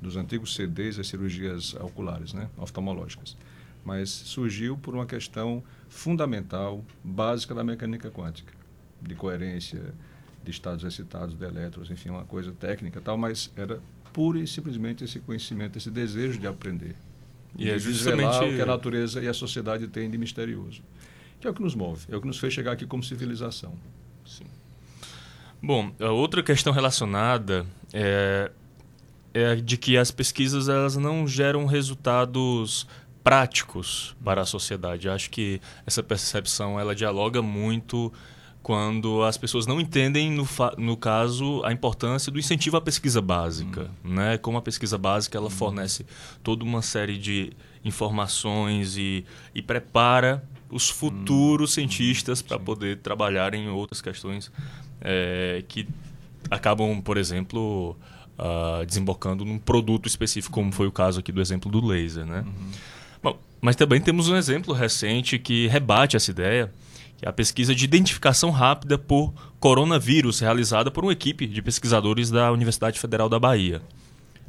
[0.00, 2.48] Dos antigos CDs as cirurgias oculares, né?
[2.56, 3.36] Oftalmológicas.
[3.84, 8.52] Mas surgiu por uma questão fundamental, básica da mecânica quântica,
[9.00, 9.94] de coerência
[10.44, 13.80] de estados excitados de elétrons, enfim, uma coisa técnica tal, mas era
[14.12, 16.94] pura e simplesmente esse conhecimento, esse desejo de aprender.
[17.56, 20.82] E de é justamente o que a natureza e a sociedade têm de misterioso.
[21.40, 23.72] Que é o que nos move, é o que nos fez chegar aqui como civilização.
[24.26, 24.44] Sim.
[25.62, 28.50] Bom, a outra questão relacionada é,
[29.34, 32.86] é de que as pesquisas elas não geram resultados
[33.22, 35.08] práticos para a sociedade.
[35.08, 38.12] Acho que essa percepção ela dialoga muito
[38.68, 43.90] quando as pessoas não entendem, no, no caso, a importância do incentivo à pesquisa básica.
[44.04, 44.12] Uhum.
[44.12, 44.36] Né?
[44.36, 45.50] Como a pesquisa básica ela uhum.
[45.50, 46.04] fornece
[46.42, 47.50] toda uma série de
[47.82, 51.74] informações e, e prepara os futuros uhum.
[51.76, 54.52] cientistas para poder trabalhar em outras questões
[55.00, 55.88] é, que
[56.50, 57.96] acabam, por exemplo,
[58.38, 62.26] uh, desembocando num produto específico, como foi o caso aqui do exemplo do laser.
[62.26, 62.44] Né?
[62.46, 62.70] Uhum.
[63.22, 66.70] Bom, mas também temos um exemplo recente que rebate essa ideia,
[67.18, 72.30] que é a pesquisa de identificação rápida por coronavírus, realizada por uma equipe de pesquisadores
[72.30, 73.82] da Universidade Federal da Bahia.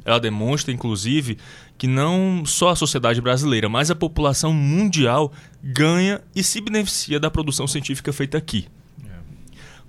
[0.04, 1.36] Ela demonstra, inclusive,
[1.76, 7.30] que não só a sociedade brasileira, mas a população mundial ganha e se beneficia da
[7.30, 8.68] produção científica feita aqui.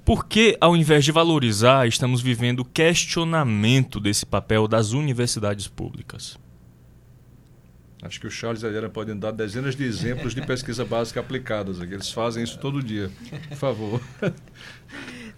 [0.04, 6.39] Por que, ao invés de valorizar, estamos vivendo questionamento desse papel das universidades públicas?
[8.02, 11.20] Acho que o Charles e a Adriana podem dar dezenas de exemplos de pesquisa básica
[11.20, 11.80] aplicadas.
[11.80, 11.94] Aqui.
[11.94, 13.12] Eles fazem isso todo dia.
[13.50, 14.02] Por favor.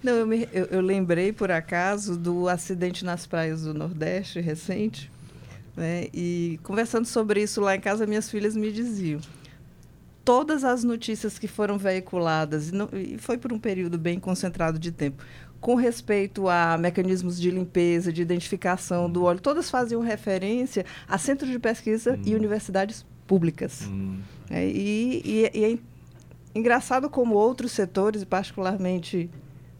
[0.02, 5.10] Não, eu, me, eu, eu, lembrei, por acaso, do acidente nas praias do Nordeste recente.
[5.76, 6.08] Né?
[6.12, 9.20] E conversando sobre isso lá em casa, minhas filhas me diziam:
[10.24, 14.78] todas as notícias que foram veiculadas, e, não, e foi por um período bem concentrado
[14.78, 15.22] de tempo,
[15.64, 21.50] com respeito a mecanismos de limpeza, de identificação do óleo, todas faziam referência a centros
[21.50, 22.22] de pesquisa hum.
[22.26, 23.88] e universidades públicas.
[23.88, 24.18] Hum.
[24.50, 25.78] É, e, e, e, é
[26.54, 29.30] engraçado como outros setores, e particularmente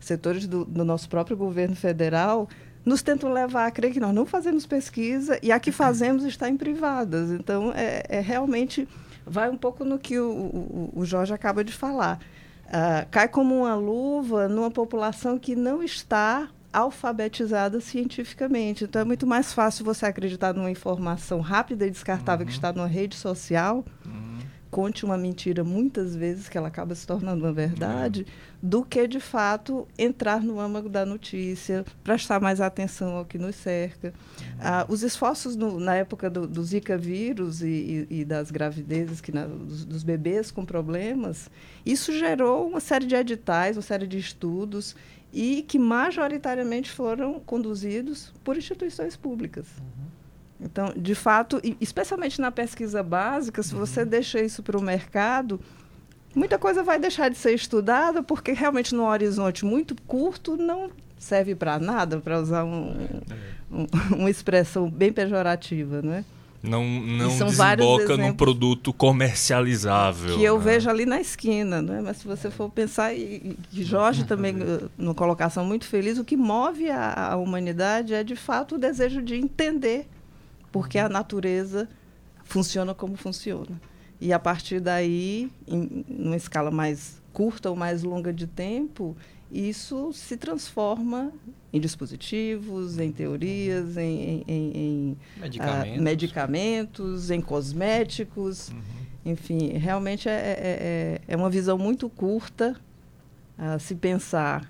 [0.01, 2.49] setores do, do, nosso próprio governo federal,
[2.83, 6.49] nos tentam levar a crer que nós não fazemos pesquisa e a que fazemos está
[6.49, 7.31] em privadas.
[7.31, 8.89] Então, é, é realmente
[9.27, 12.21] vai um pouco no que o, o, o Jorge acaba de falar.
[12.75, 18.83] Uh, cai como uma luva numa população que não está alfabetizada cientificamente.
[18.83, 22.49] Então é muito mais fácil você acreditar numa informação rápida e descartável uhum.
[22.49, 23.85] que está numa rede social.
[24.05, 24.14] Uhum
[24.75, 28.27] conte uma mentira muitas vezes, que ela acaba se tornando uma verdade,
[28.61, 33.55] do que, de fato, entrar no âmago da notícia, prestar mais atenção ao que nos
[33.55, 34.13] cerca.
[34.59, 39.21] Ah, os esforços no, na época do, do Zika vírus e, e, e das gravidezes,
[39.21, 41.49] que na, dos, dos, bebês com problemas,
[41.87, 44.97] isso gerou uma série de editais, uma série de estudos,
[45.33, 49.69] e que majoritariamente foram conduzidos por instituições públicas.
[49.79, 50.14] Uhum.
[50.65, 54.07] Então, de fato, especialmente na pesquisa básica, se você uhum.
[54.07, 55.61] deixa isso para o mercado,
[56.35, 61.55] muita coisa vai deixar de ser estudada, porque realmente no horizonte muito curto não serve
[61.55, 63.75] para nada, para usar um, é.
[63.75, 66.25] um, uma expressão bem pejorativa, não é?
[66.63, 70.35] Não, não desemboca num produto comercializável.
[70.35, 70.65] Que eu né?
[70.65, 72.01] vejo ali na esquina, né?
[72.03, 74.27] mas se você for pensar, e, e Jorge uhum.
[74.27, 78.77] também, eh, numa colocação muito feliz, o que move a, a humanidade é de fato
[78.77, 80.09] o desejo de entender
[80.75, 81.89] porque a natureza
[82.43, 83.81] funciona como funciona.
[84.21, 89.17] E a partir daí, em uma escala mais curta ou mais longa de tempo,
[89.53, 91.31] isso se transforma
[91.73, 95.97] em dispositivos, em teorias, em, em, em medicamentos.
[95.97, 97.31] Uh, medicamentos.
[97.31, 98.71] em cosméticos.
[98.71, 98.81] Uhum.
[99.27, 102.75] Enfim, realmente é, é, é, é, uma visão muito curta
[103.79, 104.69] se pensar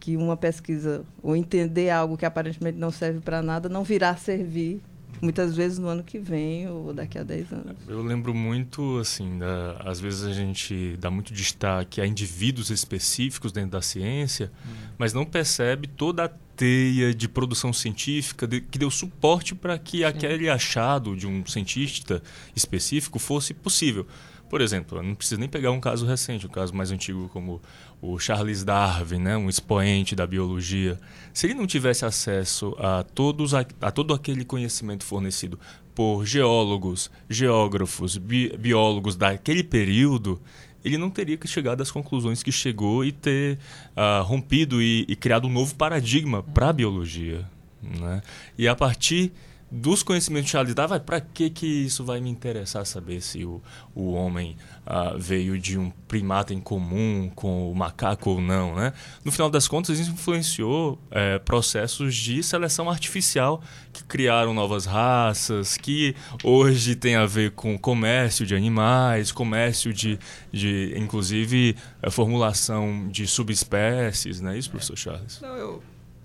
[0.00, 4.80] que uma pesquisa ou entender algo que aparentemente não serve para nada não virá servir
[5.20, 7.76] muitas vezes no ano que vem ou daqui a 10 anos.
[7.88, 13.52] Eu lembro muito, assim, da, às vezes a gente dá muito destaque a indivíduos específicos
[13.52, 14.70] dentro da ciência, hum.
[14.98, 19.98] mas não percebe toda a teia de produção científica de, que deu suporte para que
[19.98, 20.04] Sim.
[20.04, 22.22] aquele achado de um cientista
[22.54, 24.06] específico fosse possível.
[24.54, 27.60] Por exemplo, não precisa nem pegar um caso recente, um caso mais antigo como
[28.00, 30.96] o Charles Darwin, né, um expoente da biologia.
[31.32, 35.58] Se ele não tivesse acesso a, todos, a, a todo aquele conhecimento fornecido
[35.92, 40.40] por geólogos, geógrafos, bi, biólogos daquele período,
[40.84, 43.58] ele não teria chegado às conclusões que chegou e ter
[43.96, 47.44] uh, rompido e, e, criado um novo paradigma para a biologia.
[47.82, 48.22] Né?
[48.56, 49.32] E a partir
[49.74, 53.60] dos conhecimentos de Charles Darwin, para que que isso vai me interessar saber se o,
[53.92, 54.56] o homem
[54.86, 58.92] ah, veio de um primata em comum com o macaco ou não, né?
[59.24, 63.60] No final das contas, isso influenciou é, processos de seleção artificial
[63.92, 66.14] que criaram novas raças, que
[66.44, 70.20] hoje tem a ver com comércio de animais, comércio de,
[70.52, 75.40] de inclusive, a formulação de subespécies, não é isso, professor Charles?
[75.40, 75.82] Não, eu,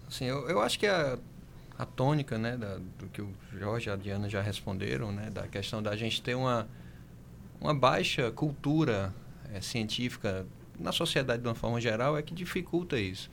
[0.08, 1.18] assim, eu, eu acho que a
[1.80, 5.47] a tônica né, da, do que o Jorge e a Diana já responderam, né, da
[5.47, 6.67] questão da gente ter uma,
[7.61, 9.15] uma baixa cultura
[9.53, 10.45] é, científica
[10.77, 13.32] na sociedade de uma forma geral é que dificulta isso.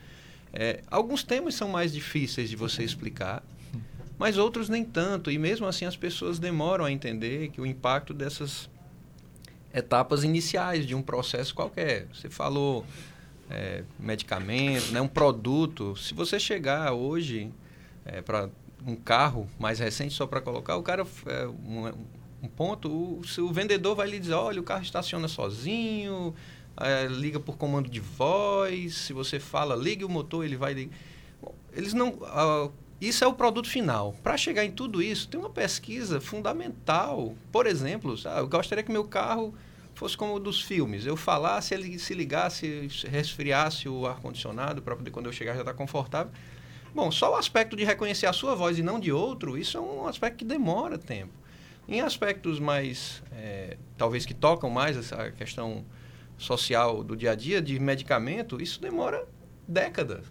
[0.53, 3.43] É, alguns temas são mais difíceis de você explicar,
[4.17, 5.29] mas outros nem tanto.
[5.29, 8.69] E mesmo assim as pessoas demoram a entender que o impacto dessas
[9.73, 12.07] etapas iniciais de um processo qualquer.
[12.13, 12.85] Você falou
[13.49, 15.97] é, medicamento, né, um produto.
[15.97, 17.51] Se você chegar hoje
[18.07, 18.49] é, para
[18.85, 21.87] um carro mais recente só para colocar, o cara é, um,
[22.43, 26.33] um, ponto, o, o vendedor vai lhe dizer, olha, o carro estaciona sozinho,
[26.77, 30.89] é, liga por comando de voz, se você fala, ligue o motor, ele vai
[31.77, 32.09] eles não.
[32.09, 34.15] Uh, isso é o produto final.
[34.23, 37.35] Para chegar em tudo isso, tem uma pesquisa fundamental.
[37.51, 39.53] Por exemplo, ah, eu gostaria que meu carro
[39.93, 41.05] fosse como o dos filmes.
[41.05, 45.73] Eu falasse, ele se ligasse, resfriasse o ar-condicionado para poder, quando eu chegar, já estar
[45.73, 46.31] tá confortável.
[46.97, 49.79] Bom, só o aspecto de reconhecer a sua voz e não de outro, isso é
[49.79, 51.31] um aspecto que demora tempo.
[51.87, 55.85] Em aspectos mais, é, talvez que tocam mais essa questão
[56.39, 59.23] social do dia a dia, de medicamento, isso demora
[59.67, 60.25] décadas.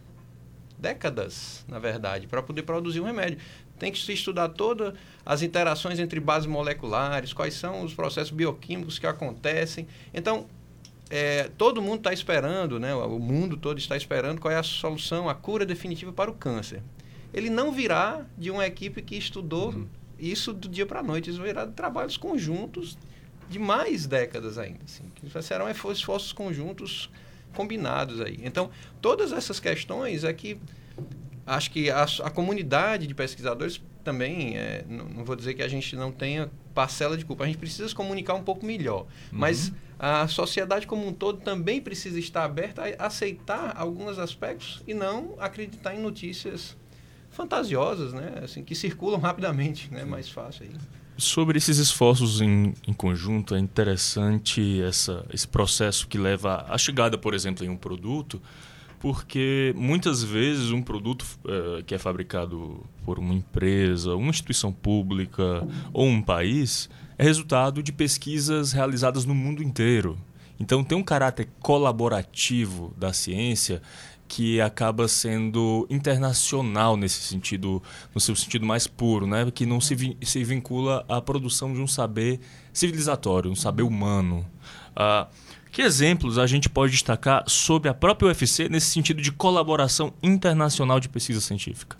[0.76, 3.38] Décadas, na verdade, para poder produzir um remédio.
[3.78, 4.92] Tem que se estudar todas
[5.24, 9.86] as interações entre bases moleculares, quais são os processos bioquímicos que acontecem.
[10.12, 10.48] Então,
[11.08, 12.94] é, todo mundo está esperando, né?
[12.94, 16.82] o mundo todo está esperando qual é a solução, a cura definitiva para o câncer.
[17.32, 19.86] Ele não virá de uma equipe que estudou uhum.
[20.18, 22.98] isso do dia para a noite, isso virá de trabalhos conjuntos
[23.48, 24.80] de mais décadas ainda.
[24.84, 27.10] Assim, que serão esforços conjuntos
[27.54, 28.38] combinados aí.
[28.42, 30.58] Então, todas essas questões é que
[31.46, 35.68] acho que a, a comunidade de pesquisadores também, é, não, não, vou dizer que a
[35.68, 39.00] gente não tenha parcela de culpa, a gente precisa se comunicar um pouco melhor.
[39.00, 39.06] Uhum.
[39.32, 44.94] Mas a sociedade como um todo também precisa estar aberta a aceitar alguns aspectos e
[44.94, 46.76] não acreditar em notícias
[47.30, 48.40] fantasiosas, né?
[48.44, 50.04] Assim, que circulam rapidamente, né?
[50.04, 50.70] Mais fácil aí.
[51.18, 57.18] Sobre esses esforços em, em conjunto, é interessante essa, esse processo que leva à chegada,
[57.18, 58.40] por exemplo, em um produto,
[59.00, 65.66] porque muitas vezes um produto uh, que é fabricado por uma empresa, uma instituição pública
[65.92, 66.88] ou um país
[67.18, 70.18] é resultado de pesquisas realizadas no mundo inteiro.
[70.58, 73.82] Então tem um caráter colaborativo da ciência
[74.28, 77.82] que acaba sendo internacional nesse sentido,
[78.14, 79.48] no seu sentido mais puro, né?
[79.50, 82.40] que não se, se vincula à produção de um saber
[82.72, 84.44] civilizatório, um saber humano.
[84.96, 85.26] Uh,
[85.76, 90.98] que exemplos a gente pode destacar sobre a própria UFC nesse sentido de colaboração internacional
[90.98, 91.98] de pesquisa científica?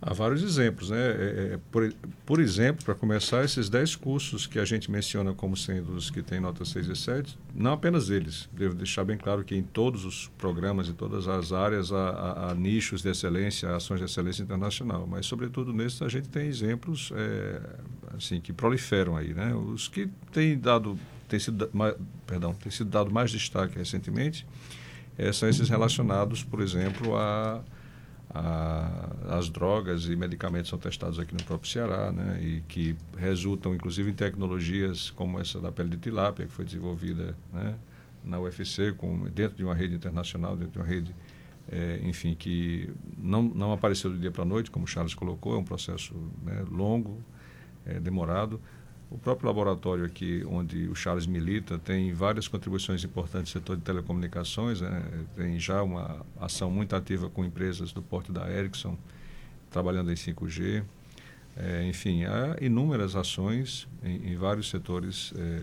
[0.00, 0.88] Há vários exemplos.
[0.88, 0.98] Né?
[0.98, 1.92] É, é, por,
[2.24, 6.22] por exemplo, para começar, esses 10 cursos que a gente menciona como sendo os que
[6.22, 8.48] têm nota 6 e 7, não apenas eles.
[8.50, 12.50] Devo deixar bem claro que em todos os programas e todas as áreas há, há,
[12.50, 15.06] há nichos de excelência, ações de excelência internacional.
[15.06, 17.60] Mas, sobretudo, nesses a gente tem exemplos é,
[18.16, 19.34] assim que proliferam aí.
[19.34, 19.54] Né?
[19.54, 20.98] Os que têm dado,
[21.32, 21.70] têm sido,
[22.26, 24.46] perdão, têm sido dado mais destaque recentemente
[25.18, 27.62] é, são esses relacionados, por exemplo, a
[28.34, 33.74] a, as drogas e medicamentos são testados aqui no próprio Ceará, né, e que resultam,
[33.74, 37.76] inclusive, em tecnologias como essa da pele de tilápia, que foi desenvolvida né,
[38.24, 41.14] na UFC, com, dentro de uma rede internacional, dentro de uma rede,
[41.70, 45.54] é, enfim, que não, não apareceu do dia para a noite, como o Charles colocou,
[45.54, 47.22] é um processo né, longo,
[47.84, 48.60] é, demorado,
[49.12, 53.82] o próprio laboratório aqui, onde o Charles milita, tem várias contribuições importantes no setor de
[53.82, 55.02] telecomunicações, né?
[55.36, 58.96] tem já uma ação muito ativa com empresas do porte da Ericsson
[59.70, 60.82] trabalhando em 5G.
[61.56, 65.62] É, enfim, há inúmeras ações em, em vários setores é,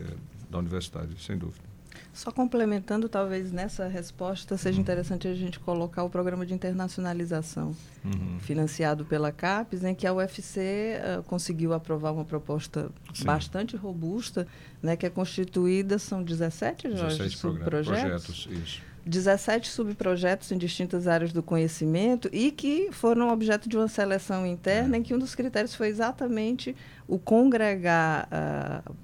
[0.50, 1.69] da universidade, sem dúvida.
[2.14, 4.82] Só complementando, talvez nessa resposta seja uhum.
[4.82, 8.40] interessante a gente colocar o programa de internacionalização, uhum.
[8.40, 13.26] financiado pela CAPES, em que a UFC uh, conseguiu aprovar uma proposta Sim.
[13.26, 14.48] bastante robusta,
[14.82, 18.26] né, que é constituída, são 17, Jorge, 17 subprojetos.
[18.26, 18.90] Projetos, isso.
[19.06, 24.96] 17 subprojetos em distintas áreas do conhecimento e que foram objeto de uma seleção interna,
[24.96, 25.00] é.
[25.00, 26.76] em que um dos critérios foi exatamente
[27.08, 28.96] o congregar uh,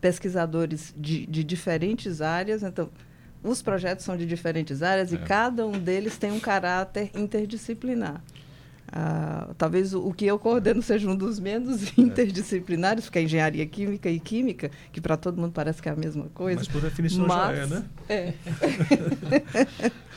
[0.00, 2.62] pesquisadores de, de diferentes áreas.
[2.62, 2.90] Então,
[3.42, 5.16] os projetos são de diferentes áreas é.
[5.16, 8.22] e cada um deles tem um caráter interdisciplinar.
[8.92, 12.00] Ah, talvez o, o, que eu coordeno seja um dos menos é.
[12.00, 15.96] interdisciplinares, porque é engenharia química e química, que para todo mundo parece que é a
[15.96, 16.58] mesma coisa.
[16.58, 17.84] Mas por definição mas, já é, né?
[18.08, 18.34] É.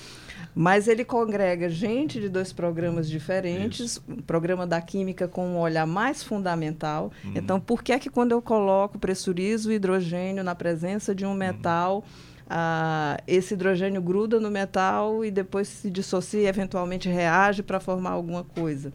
[0.56, 5.88] Mas ele congrega gente de dois programas diferentes, o programa da química com um olhar
[5.88, 7.12] mais fundamental.
[7.24, 7.32] Uhum.
[7.36, 11.30] Então, por que é que quando eu coloco, pressurizo o hidrogênio na presença de um
[11.30, 11.36] uhum.
[11.36, 12.04] metal, uhum.
[12.50, 18.12] ah, esse hidrogênio gruda no metal e depois se dissocia e eventualmente reage para formar
[18.12, 18.94] alguma coisa?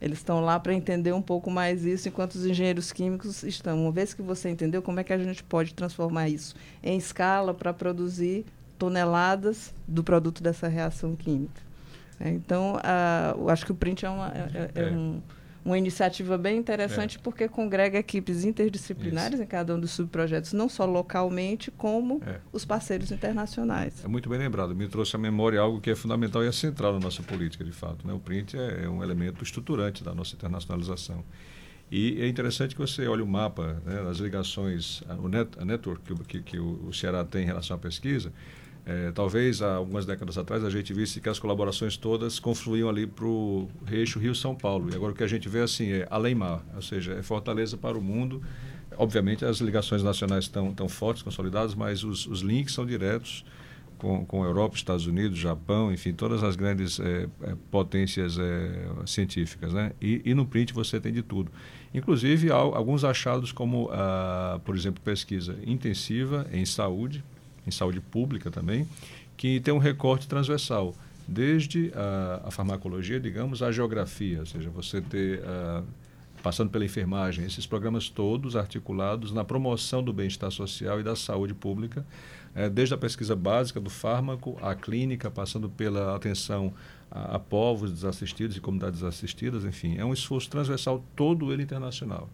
[0.00, 3.80] Eles estão lá para entender um pouco mais isso, enquanto os engenheiros químicos estão.
[3.80, 7.54] Uma vez que você entendeu, como é que a gente pode transformar isso em escala
[7.54, 8.44] para produzir
[8.78, 11.66] toneladas do produto dessa reação química.
[12.18, 12.80] É, então,
[13.38, 14.90] eu acho que o Print é uma, é, é, é.
[14.90, 15.20] Um,
[15.66, 17.20] uma iniciativa bem interessante é.
[17.20, 19.42] porque congrega equipes interdisciplinares Isso.
[19.42, 22.38] em cada um dos subprojetos, não só localmente, como é.
[22.52, 24.04] os parceiros internacionais.
[24.04, 24.76] É muito bem lembrado.
[24.76, 27.72] Me trouxe à memória algo que é fundamental e é central na nossa política, de
[27.72, 28.06] fato.
[28.06, 28.12] Né?
[28.12, 31.24] O Print é, um elemento estruturante da nossa internacionalização.
[31.90, 36.02] E é interessante que você olhe o mapa né, das ligações, o net, a network
[36.02, 38.32] que, que, que o Ceará tem em relação à pesquisa,
[38.86, 43.04] é, talvez há algumas décadas atrás a gente visse que as colaborações todas confluíam ali
[43.04, 44.90] para o eixo Rio-São Paulo.
[44.92, 47.98] E agora o que a gente vê assim é além-mar, ou seja, é fortaleza para
[47.98, 48.40] o mundo.
[48.96, 53.44] Obviamente as ligações nacionais estão tão fortes, consolidadas, mas os, os links são diretos
[53.98, 59.72] com, com Europa, Estados Unidos, Japão, enfim, todas as grandes é, é, potências é, científicas.
[59.72, 59.92] Né?
[60.00, 61.50] E, e, no print você tem de tudo.
[61.92, 67.24] Inclusive, há alguns achados como, ah, por exemplo, pesquisa intensiva em saúde,
[67.66, 68.86] em saúde pública também,
[69.36, 70.94] que tem um recorte transversal,
[71.26, 75.84] desde a, a farmacologia, digamos, à geografia, ou seja, você ter, uh,
[76.42, 81.52] passando pela enfermagem, esses programas todos articulados na promoção do bem-estar social e da saúde
[81.52, 82.06] pública,
[82.54, 86.72] uh, desde a pesquisa básica do fármaco, à clínica, passando pela atenção
[87.10, 92.28] a, a povos desassistidos e comunidades desassistidas, enfim, é um esforço transversal todo ele internacional.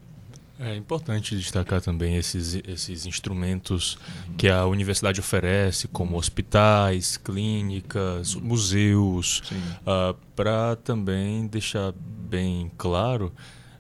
[0.61, 3.99] É importante destacar também esses, esses instrumentos
[4.37, 13.33] que a universidade oferece, como hospitais, clínicas, museus, uh, ah, para também deixar bem claro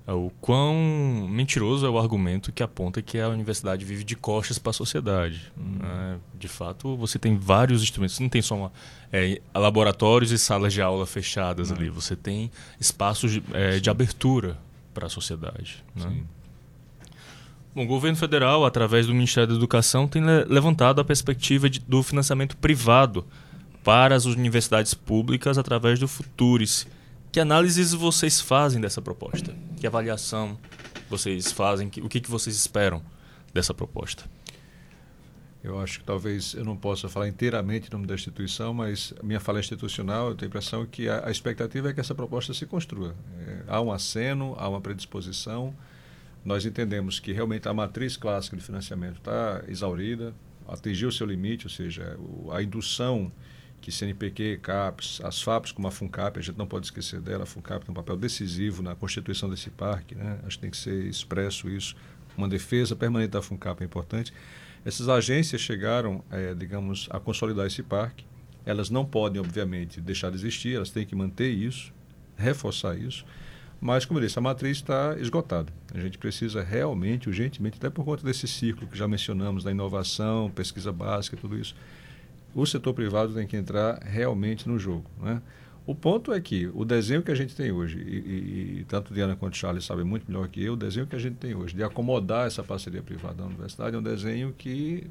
[0.08, 4.58] uh, o quão mentiroso é o argumento que aponta que a universidade vive de costas
[4.58, 5.52] para a sociedade.
[5.56, 6.16] Uhum.
[6.16, 8.72] Uh, de fato, você tem vários instrumentos, não tem só uma,
[9.12, 12.50] é, laboratórios e salas de aula fechadas ali, você tem
[12.80, 14.58] espaços de, é, de abertura
[14.92, 15.84] para a sociedade.
[15.94, 16.24] Né?
[17.74, 22.02] Bom, o governo federal, através do Ministério da Educação, tem levantado a perspectiva de, do
[22.02, 23.26] financiamento privado
[23.82, 26.86] para as universidades públicas através do Futures.
[27.32, 29.54] Que análises vocês fazem dessa proposta?
[29.80, 30.58] Que avaliação
[31.08, 31.90] vocês fazem?
[32.02, 33.02] O que, que vocês esperam
[33.54, 34.24] dessa proposta?
[35.64, 39.40] Eu acho que talvez eu não possa falar inteiramente em nome da instituição, mas minha
[39.40, 42.66] fala institucional, eu tenho a impressão que a, a expectativa é que essa proposta se
[42.66, 43.14] construa.
[43.40, 45.72] É, há um aceno, há uma predisposição,
[46.44, 50.34] nós entendemos que realmente a matriz clássica de financiamento está exaurida,
[50.66, 52.18] atingiu o seu limite, ou seja,
[52.52, 53.32] a indução
[53.80, 57.46] que CNPq, CAPES, as FAPs como a FUNCAP, a gente não pode esquecer dela, a
[57.46, 60.38] FUNCAP tem um papel decisivo na constituição desse parque, né?
[60.46, 61.96] acho que tem que ser expresso isso,
[62.36, 64.32] uma defesa permanente da FUNCAP é importante.
[64.84, 68.24] Essas agências chegaram, é, digamos, a consolidar esse parque,
[68.64, 71.92] elas não podem, obviamente, deixar de existir, elas têm que manter isso,
[72.36, 73.24] reforçar isso,
[73.82, 75.72] mas, como eu disse, a matriz está esgotada.
[75.92, 80.48] A gente precisa realmente, urgentemente, até por conta desse ciclo que já mencionamos, da inovação,
[80.54, 81.74] pesquisa básica, tudo isso,
[82.54, 85.10] o setor privado tem que entrar realmente no jogo.
[85.20, 85.42] Né?
[85.84, 89.12] O ponto é que o desenho que a gente tem hoje, e, e, e tanto
[89.12, 91.74] Diana quanto Charles sabem muito melhor que eu, o desenho que a gente tem hoje
[91.74, 95.08] de acomodar essa parceria privada da universidade é um desenho que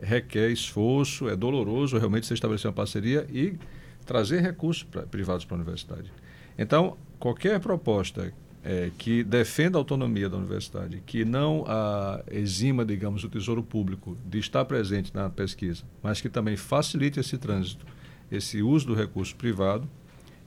[0.00, 3.58] requer esforço, é doloroso realmente se estabelecer uma parceria e
[4.06, 6.12] trazer recursos pra, privados para a universidade.
[6.56, 8.32] Então, qualquer proposta
[8.62, 14.16] é, que defenda a autonomia da universidade, que não a exima, digamos, o Tesouro Público
[14.24, 17.84] de estar presente na pesquisa, mas que também facilite esse trânsito,
[18.30, 19.88] esse uso do recurso privado,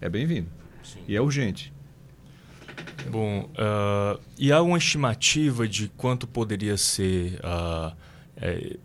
[0.01, 0.49] é bem-vindo.
[1.07, 1.73] E é urgente.
[3.09, 7.95] Bom, uh, e há uma estimativa de quanto poderia ser, uh,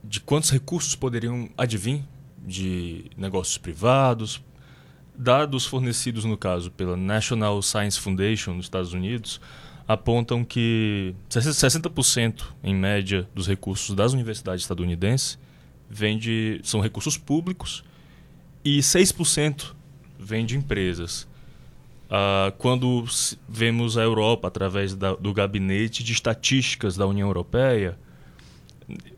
[0.05, 2.03] de quantos recursos poderiam advir
[2.45, 4.43] de negócios privados,
[5.15, 9.41] dados fornecidos, no caso, pela National Science Foundation nos Estados Unidos,
[9.87, 15.39] apontam que 60% em média dos recursos das universidades estadunidenses
[15.89, 17.85] vem de, são recursos públicos
[18.65, 19.75] e 6%
[20.19, 21.29] vem de empresas.
[22.05, 23.05] Uh, quando
[23.49, 27.99] vemos a Europa através da, do gabinete de estatísticas da União Europeia,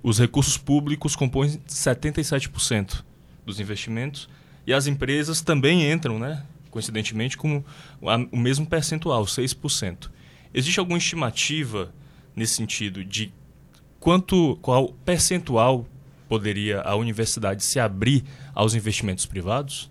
[0.03, 3.03] os recursos públicos compõem 77%
[3.45, 4.29] dos investimentos
[4.67, 7.63] e as empresas também entram, né, coincidentemente, com
[8.33, 10.11] o mesmo percentual, 6%.
[10.53, 11.93] Existe alguma estimativa
[12.35, 13.33] nesse sentido de
[14.01, 15.87] quanto qual percentual
[16.29, 19.91] poderia a universidade se abrir aos investimentos privados?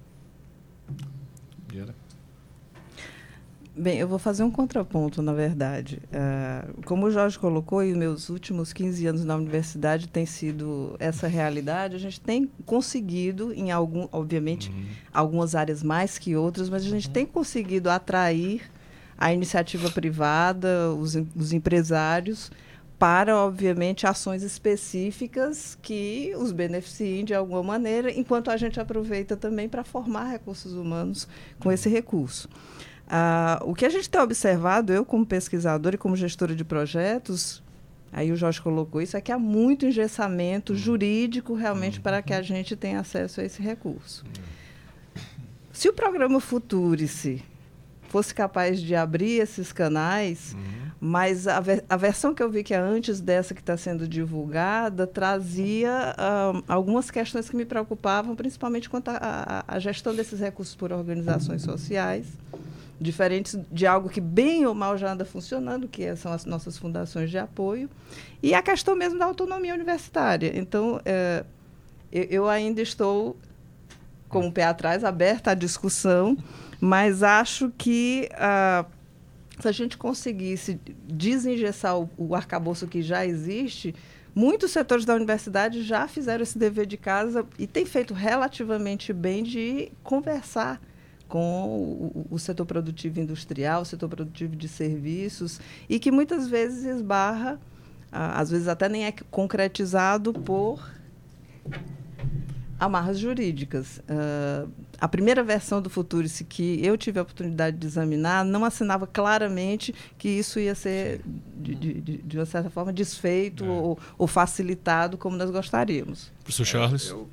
[3.75, 5.99] Bem, eu vou fazer um contraponto, na verdade.
[6.09, 10.95] Uh, como o Jorge colocou, e os meus últimos 15 anos na universidade tem sido
[10.99, 14.85] essa realidade, a gente tem conseguido, em algum, obviamente, uhum.
[15.11, 17.13] algumas áreas mais que outras, mas a gente uhum.
[17.13, 18.61] tem conseguido atrair
[19.17, 22.51] a iniciativa privada, os, os empresários,
[22.99, 29.67] para, obviamente, ações específicas que os beneficiem de alguma maneira, enquanto a gente aproveita também
[29.67, 31.27] para formar recursos humanos
[31.59, 32.47] com esse recurso.
[33.07, 37.61] Ah, o que a gente tem observado, eu como pesquisadora e como gestora de projetos,
[38.11, 40.79] aí o Jorge colocou isso, é que há muito engessamento uhum.
[40.79, 44.23] jurídico realmente para que a gente tenha acesso a esse recurso.
[44.25, 45.23] Uhum.
[45.71, 47.43] Se o programa Futurice
[48.09, 50.55] fosse capaz de abrir esses canais,
[50.99, 54.07] mas a, ver, a, versão que eu vi que é antes dessa que está sendo
[54.07, 60.93] divulgada trazia uh, algumas questões que me preocupavam, principalmente quanto à gestão desses recursos por
[60.93, 62.27] organizações sociais
[63.03, 67.29] diferentes de algo que bem ou mal já anda funcionando, que são as nossas fundações
[67.29, 67.89] de apoio,
[68.41, 70.51] e a questão mesmo da autonomia universitária.
[70.57, 71.43] Então, é,
[72.11, 73.37] eu, eu, ainda estou
[74.29, 76.37] com o pé atrás, aberta à discussão,
[76.79, 78.85] mas acho que ah,
[79.59, 83.93] se a gente conseguisse desengessar o, o arcabouço que já existe,
[84.33, 89.43] muitos setores da universidade já fizeram esse dever de casa e têm feito relativamente bem
[89.43, 90.81] de conversar
[91.33, 95.59] com o, o, setor produtivo industrial, o setor produtivo de serviços,
[95.89, 97.59] e que muitas vezes esbarra,
[98.11, 100.87] às vezes até nem é concretizado por
[102.79, 103.97] amarras jurídicas.
[103.97, 104.69] Uh,
[105.01, 109.91] a primeira versão do Futurice que eu tive a oportunidade de examinar não assinava claramente
[110.19, 111.19] que isso ia ser,
[111.57, 113.67] de, de, de, uma certa forma, desfeito é.
[113.67, 116.31] ou, ou, facilitado como nós gostaríamos.
[116.43, 117.09] Professor Charles?
[117.09, 117.27] É, eu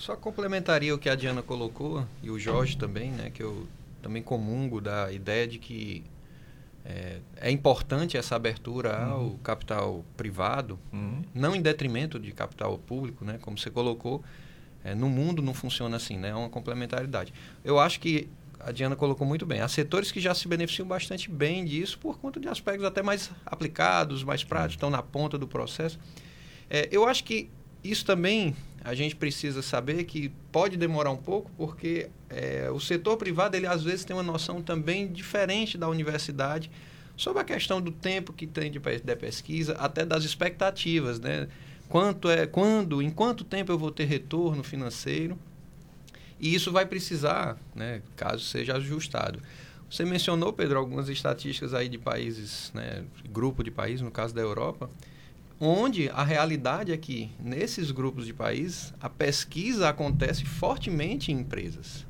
[0.00, 3.68] só complementaria o que a Diana colocou, e o Jorge também, né, que eu
[4.02, 6.02] também comungo da ideia de que
[6.84, 9.12] é, é importante essa abertura uhum.
[9.12, 11.22] ao capital privado, uhum.
[11.34, 14.24] não em detrimento de capital público, né, como você colocou.
[14.82, 17.34] É, no mundo não funciona assim, né, é uma complementaridade.
[17.62, 18.26] Eu acho que
[18.58, 19.60] a Diana colocou muito bem.
[19.60, 23.30] Há setores que já se beneficiam bastante bem disso por conta de aspectos até mais
[23.44, 25.98] aplicados, mais práticos, estão na ponta do processo.
[26.70, 27.50] É, eu acho que
[27.82, 33.16] isso também a gente precisa saber que pode demorar um pouco, porque é, o setor
[33.16, 36.70] privado, ele às vezes tem uma noção também diferente da universidade
[37.16, 41.48] sobre a questão do tempo que tem de, de pesquisa, até das expectativas, né?
[41.88, 45.36] Quanto é, quando, em quanto tempo eu vou ter retorno financeiro?
[46.38, 49.40] E isso vai precisar, né, caso seja ajustado.
[49.90, 54.40] Você mencionou, Pedro, algumas estatísticas aí de países, né, grupo de países, no caso da
[54.40, 54.88] Europa,
[55.60, 62.06] onde a realidade é que, nesses grupos de países, a pesquisa acontece fortemente em empresas.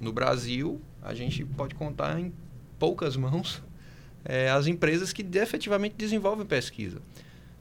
[0.00, 2.32] No Brasil, a gente pode contar em
[2.78, 3.62] poucas mãos
[4.24, 7.02] é, as empresas que efetivamente desenvolvem pesquisa.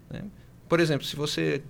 [0.10, 0.24] Né?
[0.70, 1.62] Por exemplo, se você,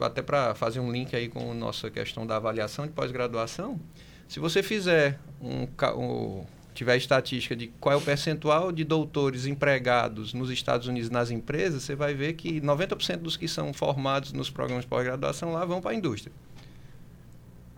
[0.00, 3.78] até para fazer um link aí com a nossa questão da avaliação de pós-graduação,
[4.26, 5.66] se você fizer um,
[5.96, 6.44] um
[6.80, 11.82] tiver estatística de qual é o percentual de doutores empregados nos Estados Unidos nas empresas,
[11.82, 15.82] você vai ver que 90% dos que são formados nos programas de pós-graduação lá vão
[15.82, 16.32] para a indústria.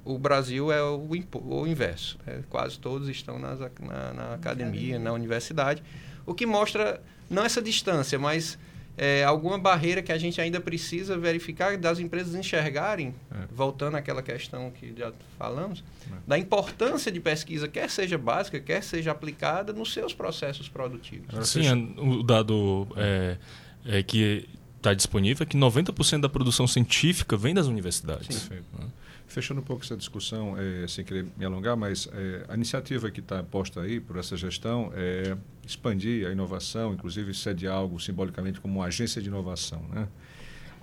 [0.05, 2.17] O Brasil é o, o inverso.
[2.25, 2.45] Né?
[2.49, 5.83] Quase todos estão nas, na, na academia, na universidade.
[6.25, 8.57] O que mostra não essa distância, mas
[9.03, 13.49] é, alguma barreira que a gente ainda precisa verificar das empresas enxergarem, é.
[13.51, 16.15] voltando àquela questão que já falamos, é.
[16.25, 21.49] da importância de pesquisa, quer seja básica, quer seja aplicada nos seus processos produtivos.
[21.49, 23.39] Sim, o dado é,
[23.85, 28.37] é que está disponível é que 90% da produção científica vem das universidades.
[28.37, 28.55] Sim.
[28.79, 28.87] Né?
[29.27, 33.19] Fechando um pouco essa discussão, é, sem querer me alongar, mas é, a iniciativa que
[33.19, 35.37] está posta aí por essa gestão é
[35.67, 40.09] expandir a inovação, inclusive sediar algo simbolicamente como uma agência de inovação, né?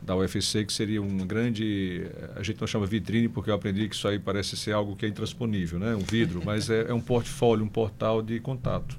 [0.01, 2.09] da UFC, que seria um grande.
[2.35, 5.05] A gente não chama vitrine, porque eu aprendi que isso aí parece ser algo que
[5.05, 5.95] é intransponível, né?
[5.95, 8.97] um vidro, mas é, é um portfólio, um portal de contato.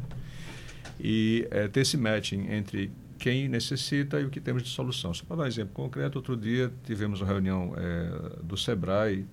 [0.99, 5.13] E é, ter esse matching entre quem necessita e o que temos de solução.
[5.15, 9.27] Só para dar um exemplo concreto, outro dia tivemos uma reunião é, do SEBRAE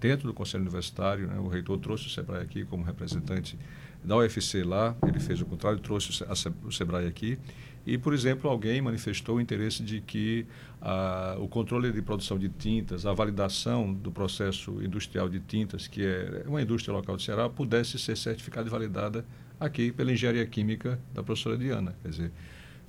[0.00, 1.38] dentro do Conselho Universitário, né?
[1.38, 3.58] o reitor trouxe o SEBRAE aqui como representante
[4.04, 6.24] da UFC lá, ele fez o contrário, trouxe
[6.64, 7.38] o SEBRAE aqui,
[7.86, 10.46] e, por exemplo, alguém manifestou o interesse de que
[10.82, 16.04] ah, o controle de produção de tintas, a validação do processo industrial de tintas, que
[16.04, 19.24] é uma indústria local do Ceará, pudesse ser certificada e validada
[19.58, 21.96] aqui pela engenharia química da professora Diana.
[22.02, 22.32] Quer dizer,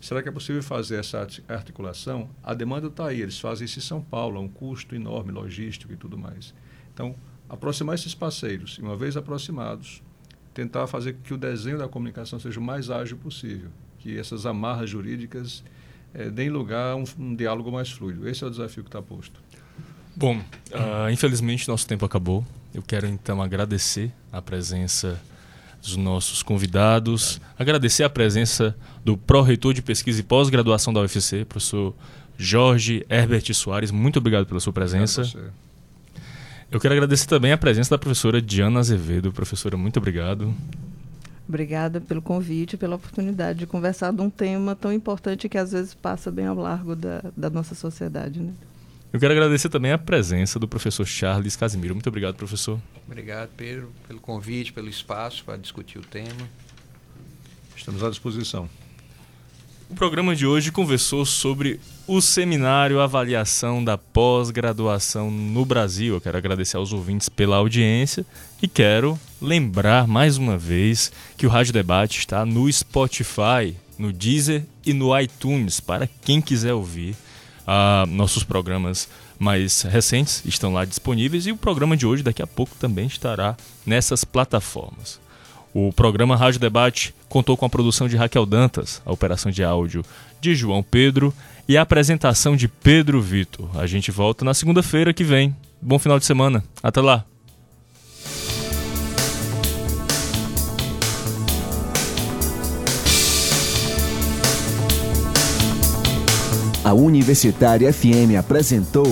[0.02, 2.30] será que é possível fazer essa articulação?
[2.44, 5.94] A demanda está aí, eles fazem isso em São Paulo, é um custo enorme, logístico
[5.94, 6.54] e tudo mais.
[6.94, 7.16] Então,
[7.48, 10.04] aproximar esses parceiros, e uma vez aproximados,
[10.60, 14.90] tentar fazer que o desenho da comunicação seja o mais ágil possível, que essas amarras
[14.90, 15.64] jurídicas
[16.14, 18.28] é, deem lugar a um, um, diálogo mais fluido.
[18.28, 19.40] Esse é o desafio que está posto.
[20.14, 22.46] Bom, uh, infelizmente nosso tempo acabou.
[22.74, 25.20] Eu quero então agradecer a presença
[25.82, 31.96] dos nossos convidados, agradecer a presença do pró-reitor de pesquisa e pós-graduação da UFC, professor
[32.38, 33.92] Jorge Herbert Soares.
[33.92, 35.24] Muito obrigado pela sua presença.
[36.72, 39.32] Eu quero agradecer também a presença da professora Diana Azevedo.
[39.32, 40.54] Professora, muito obrigado.
[41.48, 45.96] Obrigada pelo convite, pela oportunidade de conversar de um tema tão importante que às vezes
[45.96, 48.40] passa bem ao largo da, da nossa sociedade.
[48.40, 48.54] Né?
[49.12, 51.96] Eu quero agradecer também a presença do professor Charles Casimiro.
[51.96, 52.80] Muito obrigado, professor.
[53.08, 56.48] Obrigado, Pedro, pelo convite, pelo espaço para discutir o tema.
[57.76, 58.70] Estamos à disposição.
[59.90, 66.14] O programa de hoje conversou sobre o seminário Avaliação da Pós-Graduação no Brasil.
[66.14, 68.24] Eu quero agradecer aos ouvintes pela audiência
[68.62, 74.64] e quero lembrar mais uma vez que o Rádio Debate está no Spotify, no Deezer
[74.86, 77.16] e no iTunes para quem quiser ouvir.
[77.62, 79.10] Uh, nossos programas
[79.40, 83.58] mais recentes estão lá disponíveis e o programa de hoje daqui a pouco também estará
[83.88, 85.20] nessas plataformas.
[85.74, 90.04] O programa Rádio Debate contou com a produção de Raquel Dantas, a operação de áudio
[90.42, 91.34] de João Pedro
[91.68, 93.70] e a apresentação de Pedro Vitor.
[93.80, 95.56] A gente volta na segunda-feira que vem.
[95.80, 96.64] Bom final de semana.
[96.82, 97.24] Até lá.
[106.84, 109.06] A Universitária FM apresentou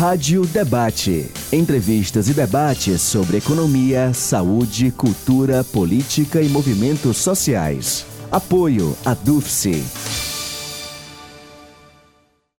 [0.00, 1.30] Rádio Debate.
[1.52, 8.06] Entrevistas e debates sobre economia, saúde, cultura, política e movimentos sociais.
[8.32, 10.29] Apoio a DUFSE.